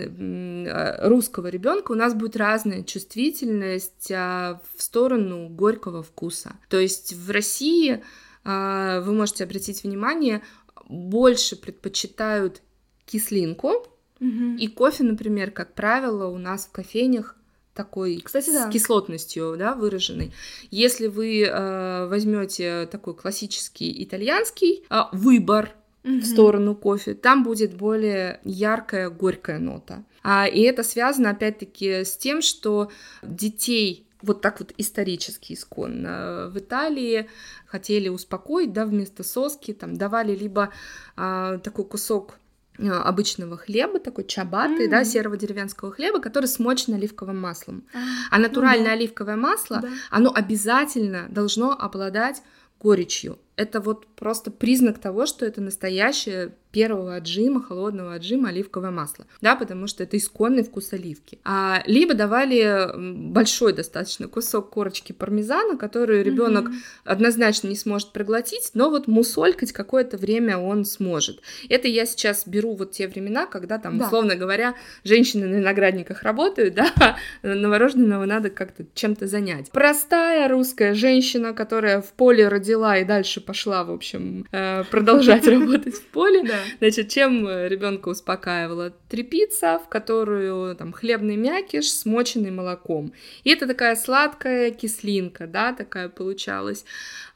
[0.69, 6.55] а, русского ребенка у нас будет разная чувствительность а, в сторону горького вкуса.
[6.69, 8.03] То есть в России
[8.43, 10.41] а, вы можете обратить внимание,
[10.89, 12.61] больше предпочитают
[13.05, 13.85] кислинку,
[14.19, 14.57] mm-hmm.
[14.57, 17.36] и кофе, например, как правило, у нас в кофейнях
[17.77, 18.69] такой Кстати, да.
[18.69, 20.33] с кислотностью, да, выраженной.
[20.71, 25.71] Если вы э, возьмете такой классический итальянский э, выбор
[26.03, 30.03] в сторону кофе, там будет более яркая горькая нота.
[30.23, 32.89] А, и это связано опять-таки с тем, что
[33.21, 37.29] детей вот так вот исторически исконно в Италии
[37.67, 40.71] хотели успокоить, да, вместо соски там давали либо
[41.15, 42.46] а, такой кусок Э,
[42.77, 44.89] обычного хлеба, такой чабаты, mm.
[44.89, 47.83] да, серого деревенского хлеба, который смочен оливковым маслом.
[47.93, 47.99] А,
[48.31, 48.93] а натуральное да.
[48.93, 49.89] оливковое масло, да.
[50.09, 52.41] оно обязательно должно обладать
[52.79, 53.39] горечью.
[53.57, 59.55] Это вот просто признак того, что это настоящее первого отжима, холодного отжима оливковое масло, да,
[59.55, 61.39] потому что это исконный вкус оливки.
[61.43, 67.03] А, либо давали большой достаточно кусок корочки пармезана, который ребенок mm-hmm.
[67.05, 71.41] однозначно не сможет проглотить, но вот мусолькать какое-то время он сможет.
[71.67, 74.05] Это я сейчас беру вот те времена, когда там, да.
[74.05, 79.71] условно говоря, женщины на виноградниках работают, да, новорожденного надо как-то чем-то занять.
[79.71, 85.95] Простая русская женщина, которая в поле родила и дальше пошла, в общем, э, продолжать работать
[85.95, 86.43] в поле,
[86.79, 88.93] Значит, чем э, ребенка успокаивала?
[89.09, 93.13] Трепица, в которую там хлебный мякиш, смоченный молоком.
[93.43, 96.85] И это такая сладкая кислинка, да, такая получалась.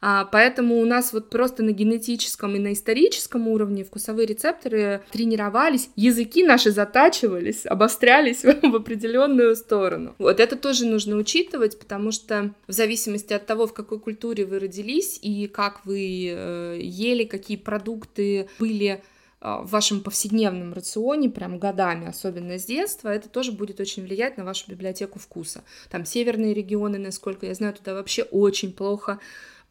[0.04, 5.90] А, поэтому у нас вот просто на генетическом и на историческом уровне вкусовые рецепторы тренировались,
[5.94, 10.16] языки наши затачивались, обострялись в определенную сторону.
[10.18, 14.58] Вот это тоже нужно учитывать, потому что в зависимости от того, в какой культуре вы
[14.58, 19.02] родились и как вы э, ели, какие продукты были
[19.44, 24.36] а, в вашем повседневном рационе, прям годами, особенно с детства, это тоже будет очень влиять
[24.36, 25.64] на вашу библиотеку вкуса.
[25.90, 29.18] Там северные регионы, насколько я знаю, туда вообще очень плохо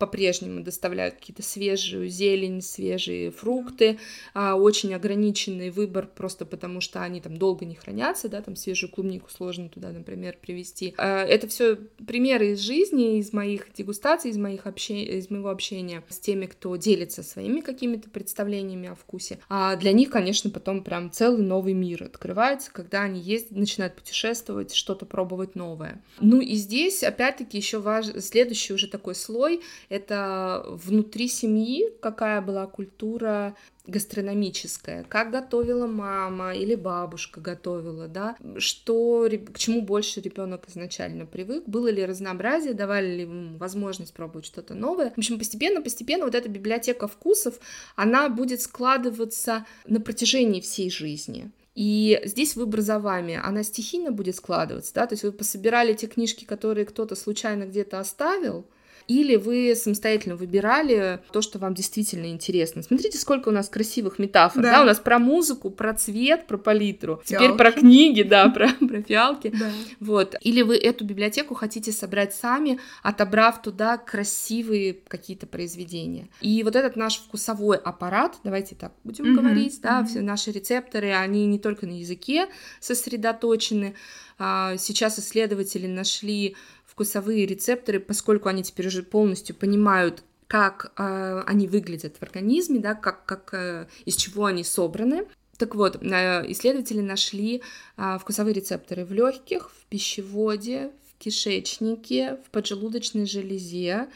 [0.02, 4.00] по-прежнему доставляют какие-то свежую зелень, свежие фрукты,
[4.34, 8.92] а, очень ограниченный выбор просто потому, что они там долго не хранятся, да, там свежую
[8.92, 10.96] клубнику сложно туда, например, привезти.
[10.98, 11.76] А, это все
[12.08, 16.76] примеры из жизни, из моих дегустаций, из, моих общения, из моего общения с теми, кто
[16.78, 19.38] делится своими какими-то представлениями о вкусе.
[19.50, 24.74] А для них, конечно, потом прям целый новый мир открывается, когда они есть, начинают путешествовать,
[24.74, 26.04] что-то пробовать новое.
[26.20, 28.08] Ну и здесь, опять-таки, еще важ...
[28.20, 29.62] следующий уже такой слой
[29.92, 39.28] это внутри семьи какая была культура гастрономическая, как готовила мама или бабушка готовила, да, что,
[39.54, 44.76] к чему больше ребенок изначально привык, было ли разнообразие, давали ли ему возможность пробовать что-то
[44.76, 45.10] новое.
[45.10, 47.60] В общем, постепенно-постепенно вот эта библиотека вкусов,
[47.98, 51.52] она будет складываться на протяжении всей жизни.
[51.76, 56.08] И здесь выбор за вами, она стихийно будет складываться, да, то есть вы пособирали те
[56.08, 58.66] книжки, которые кто-то случайно где-то оставил,
[59.12, 62.82] или вы самостоятельно выбирали то, что вам действительно интересно.
[62.82, 64.82] Смотрите, сколько у нас красивых метафор, да, да?
[64.84, 67.44] у нас про музыку, про цвет, про палитру, фиалки.
[67.44, 69.70] теперь про книги, да, про, про фиалки, да.
[70.00, 70.36] вот.
[70.40, 76.30] Или вы эту библиотеку хотите собрать сами, отобрав туда красивые какие-то произведения.
[76.40, 79.36] И вот этот наш вкусовой аппарат, давайте так будем mm-hmm.
[79.36, 80.06] говорить, да, mm-hmm.
[80.06, 82.48] все наши рецепторы, они не только на языке
[82.80, 83.96] сосредоточены,
[84.44, 86.56] а, Сейчас исследователи нашли
[87.02, 92.94] вкусовые рецепторы, поскольку они теперь уже полностью понимают, как э, они выглядят в организме, да,
[92.94, 95.26] как, как, э, из чего они собраны.
[95.58, 97.64] Так вот, э, исследователи нашли
[97.98, 104.08] э, вкусовые рецепторы в легких, в пищеводе, в кишечнике, в поджелудочной железе,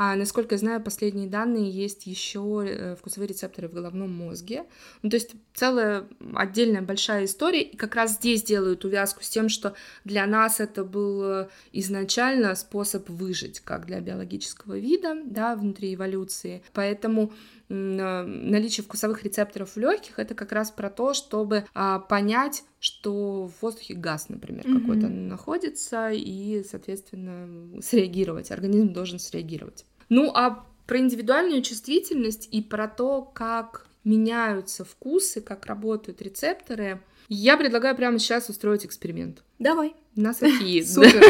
[0.00, 4.62] а, насколько я знаю, последние данные есть еще э, вкусовые рецепторы в головном мозге.
[5.02, 7.62] Ну, то есть целая отдельная большая история.
[7.62, 9.74] И как раз здесь делают увязку с тем, что
[10.04, 16.62] для нас это был э, изначально способ выжить, как для биологического вида, да, внутри эволюции.
[16.74, 17.32] Поэтому
[17.68, 23.62] наличие вкусовых рецепторов в легких это как раз про то, чтобы а, понять, что в
[23.62, 24.80] воздухе газ, например, mm-hmm.
[24.80, 28.50] какой-то находится, и, соответственно, среагировать.
[28.50, 29.84] Организм должен среагировать.
[30.08, 37.58] Ну, а про индивидуальную чувствительность и про то, как меняются вкусы, как работают рецепторы, я
[37.58, 39.42] предлагаю прямо сейчас устроить эксперимент.
[39.58, 39.94] Давай.
[40.16, 40.82] На Софии.
[40.84, 41.22] Супер.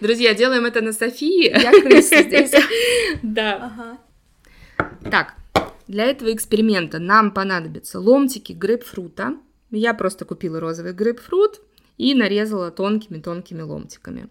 [0.00, 1.50] Друзья, делаем это на Софии.
[1.50, 2.52] Я крыса здесь.
[3.22, 3.98] Да.
[5.10, 5.34] Так,
[5.86, 9.36] для этого эксперимента нам понадобятся ломтики грейпфрута.
[9.70, 11.60] Я просто купила розовый грейпфрут
[11.96, 14.28] и нарезала тонкими-тонкими ломтиками.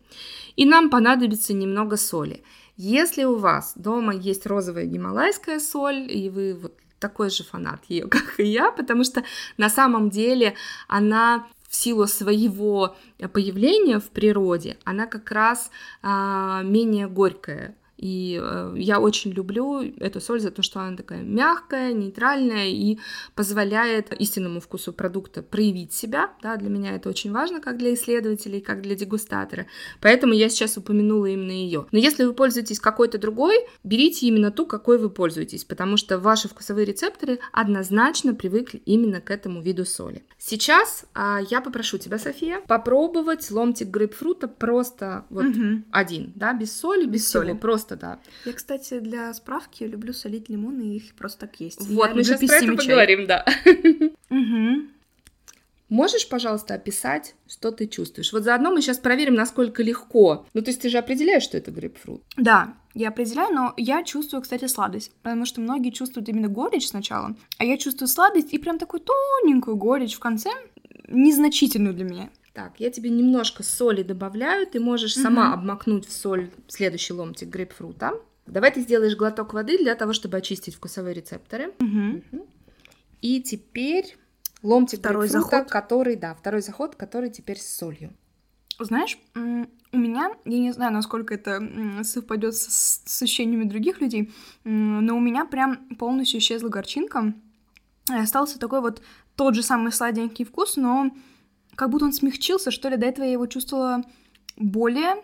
[0.55, 2.43] И нам понадобится немного соли.
[2.75, 8.07] Если у вас дома есть розовая гималайская соль, и вы вот такой же фанат ее,
[8.09, 9.23] как и я, потому что
[9.57, 10.55] на самом деле
[10.87, 12.95] она в силу своего
[13.31, 20.19] появления в природе, она как раз а, менее горькая, и э, я очень люблю эту
[20.19, 22.99] соль за то, что она такая мягкая, нейтральная и
[23.33, 26.31] позволяет истинному вкусу продукта проявить себя.
[26.41, 29.67] Да, для меня это очень важно, как для исследователей, как для дегустатора.
[30.01, 31.85] Поэтому я сейчас упомянула именно ее.
[31.93, 36.49] Но если вы пользуетесь какой-то другой, берите именно ту, какой вы пользуетесь, потому что ваши
[36.49, 40.25] вкусовые рецепторы однозначно привыкли именно к этому виду соли.
[40.37, 45.83] Сейчас а, я попрошу тебя, София, попробовать ломтик грейпфрута просто вот угу.
[45.89, 48.19] один, да, без соли, без, без всего, соли, просто просто, да.
[48.45, 51.81] Я, кстати, для справки люблю солить лимоны, и их просто так есть.
[51.81, 53.45] Вот, Я мы сейчас про это поговорим, да.
[54.29, 54.89] Угу.
[55.89, 58.33] Можешь, пожалуйста, описать, что ты чувствуешь?
[58.33, 60.45] Вот заодно мы сейчас проверим, насколько легко.
[60.53, 62.23] Ну, то есть ты же определяешь, что это грейпфрут?
[62.35, 67.35] Да, я определяю, но я чувствую, кстати, сладость, потому что многие чувствуют именно горечь сначала,
[67.59, 70.49] а я чувствую сладость и прям такую тоненькую горечь в конце,
[71.07, 72.29] незначительную для меня.
[72.53, 75.23] Так, я тебе немножко соли добавляю, ты можешь угу.
[75.23, 78.13] сама обмакнуть в соль следующий ломтик грейпфрута.
[78.45, 81.73] Давай ты сделаешь глоток воды для того, чтобы очистить вкусовые рецепторы.
[81.79, 82.21] Угу.
[82.31, 82.47] Угу.
[83.21, 84.17] И теперь
[84.61, 85.69] ломтик второй заход.
[85.69, 88.13] который, да, второй заход, который теперь с солью.
[88.79, 94.31] Знаешь, у меня, я не знаю, насколько это совпадет с, с ощущениями других людей,
[94.63, 97.33] но у меня прям полностью исчезла горчинка.
[98.09, 99.01] И остался такой вот
[99.35, 101.11] тот же самый сладенький вкус, но
[101.75, 102.97] как будто он смягчился, что ли.
[102.97, 104.03] До этого я его чувствовала
[104.57, 105.15] более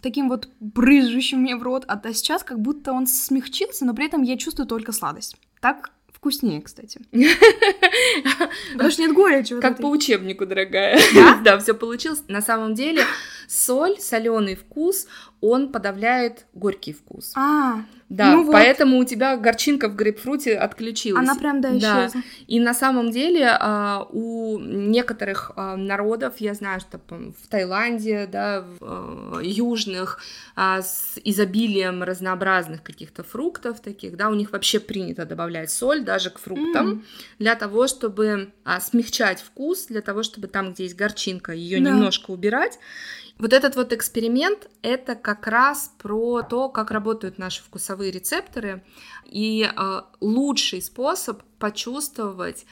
[0.00, 4.22] таким вот брызжущим мне в рот, а сейчас как будто он смягчился, но при этом
[4.22, 5.36] я чувствую только сладость.
[5.60, 7.00] Так вкуснее, кстати.
[8.72, 9.60] Потому что нет горечи.
[9.60, 10.98] Как по учебнику, дорогая.
[11.42, 12.22] Да, все получилось.
[12.28, 13.04] На самом деле
[13.46, 15.06] соль, соленый вкус,
[15.40, 17.32] он подавляет горький вкус.
[17.36, 18.52] А, да, ну вот.
[18.52, 21.22] поэтому у тебя горчинка в грейпфруте отключилась.
[21.22, 22.20] Она прям, да, исчезла.
[22.20, 22.20] Да.
[22.46, 28.62] И на самом деле а, у некоторых а, народов, я знаю, что в Таиланде, да,
[28.62, 30.20] в а, южных,
[30.56, 36.38] с изобилием разнообразных каких-то фруктов таких, да, у них вообще принято добавлять соль даже к
[36.38, 37.02] фруктам mm.
[37.40, 41.90] для того, чтобы смягчать вкус, для того, чтобы там, где есть горчинка, ее да.
[41.90, 42.78] немножко убирать.
[43.38, 48.82] Вот этот вот эксперимент— это как раз про то, как работают наши вкусовые рецепторы,
[49.24, 52.66] и э, лучший способ почувствовать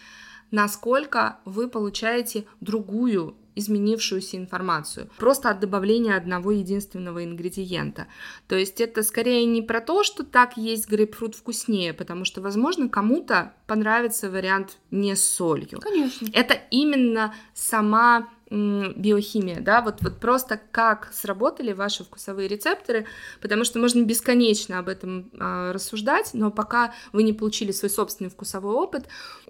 [0.54, 8.06] насколько вы получаете другую изменившуюся информацию, просто от добавления одного единственного ингредиента.
[8.48, 12.88] То есть это скорее не про то, что так есть грейпфрут вкуснее, потому что, возможно,
[12.88, 15.80] кому-то понравится вариант не с солью.
[15.80, 16.28] Конечно.
[16.32, 23.06] Это именно сама биохимия, да, вот, вот просто как сработали ваши вкусовые рецепторы,
[23.40, 28.30] потому что можно бесконечно об этом э, рассуждать, но пока вы не получили свой собственный
[28.30, 29.06] вкусовой опыт,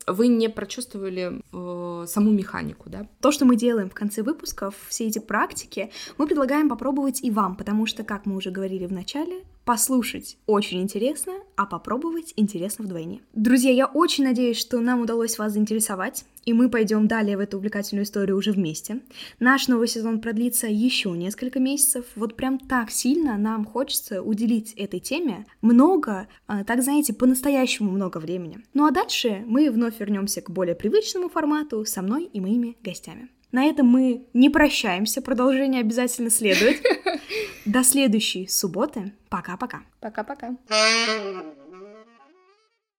[0.06, 3.06] вы не прочувствовали э, саму механику, да.
[3.20, 7.56] То, что мы делаем в конце выпусков, все эти практики, мы предлагаем попробовать и вам,
[7.56, 13.22] потому что, как мы уже говорили в начале, Послушать очень интересно, а попробовать интересно вдвойне.
[13.32, 17.56] Друзья, я очень надеюсь, что нам удалось вас заинтересовать, и мы пойдем далее в эту
[17.56, 19.00] увлекательную историю уже вместе.
[19.40, 22.04] Наш новый сезон продлится еще несколько месяцев.
[22.14, 28.18] Вот прям так сильно нам хочется уделить этой теме много, а, так знаете, по-настоящему много
[28.18, 28.58] времени.
[28.74, 33.30] Ну а дальше мы вновь вернемся к более привычному формату со мной и моими гостями.
[33.54, 36.84] На этом мы не прощаемся, продолжение обязательно следует.
[37.64, 39.12] До следующей субботы.
[39.28, 39.82] Пока-пока.
[40.00, 40.56] Пока-пока.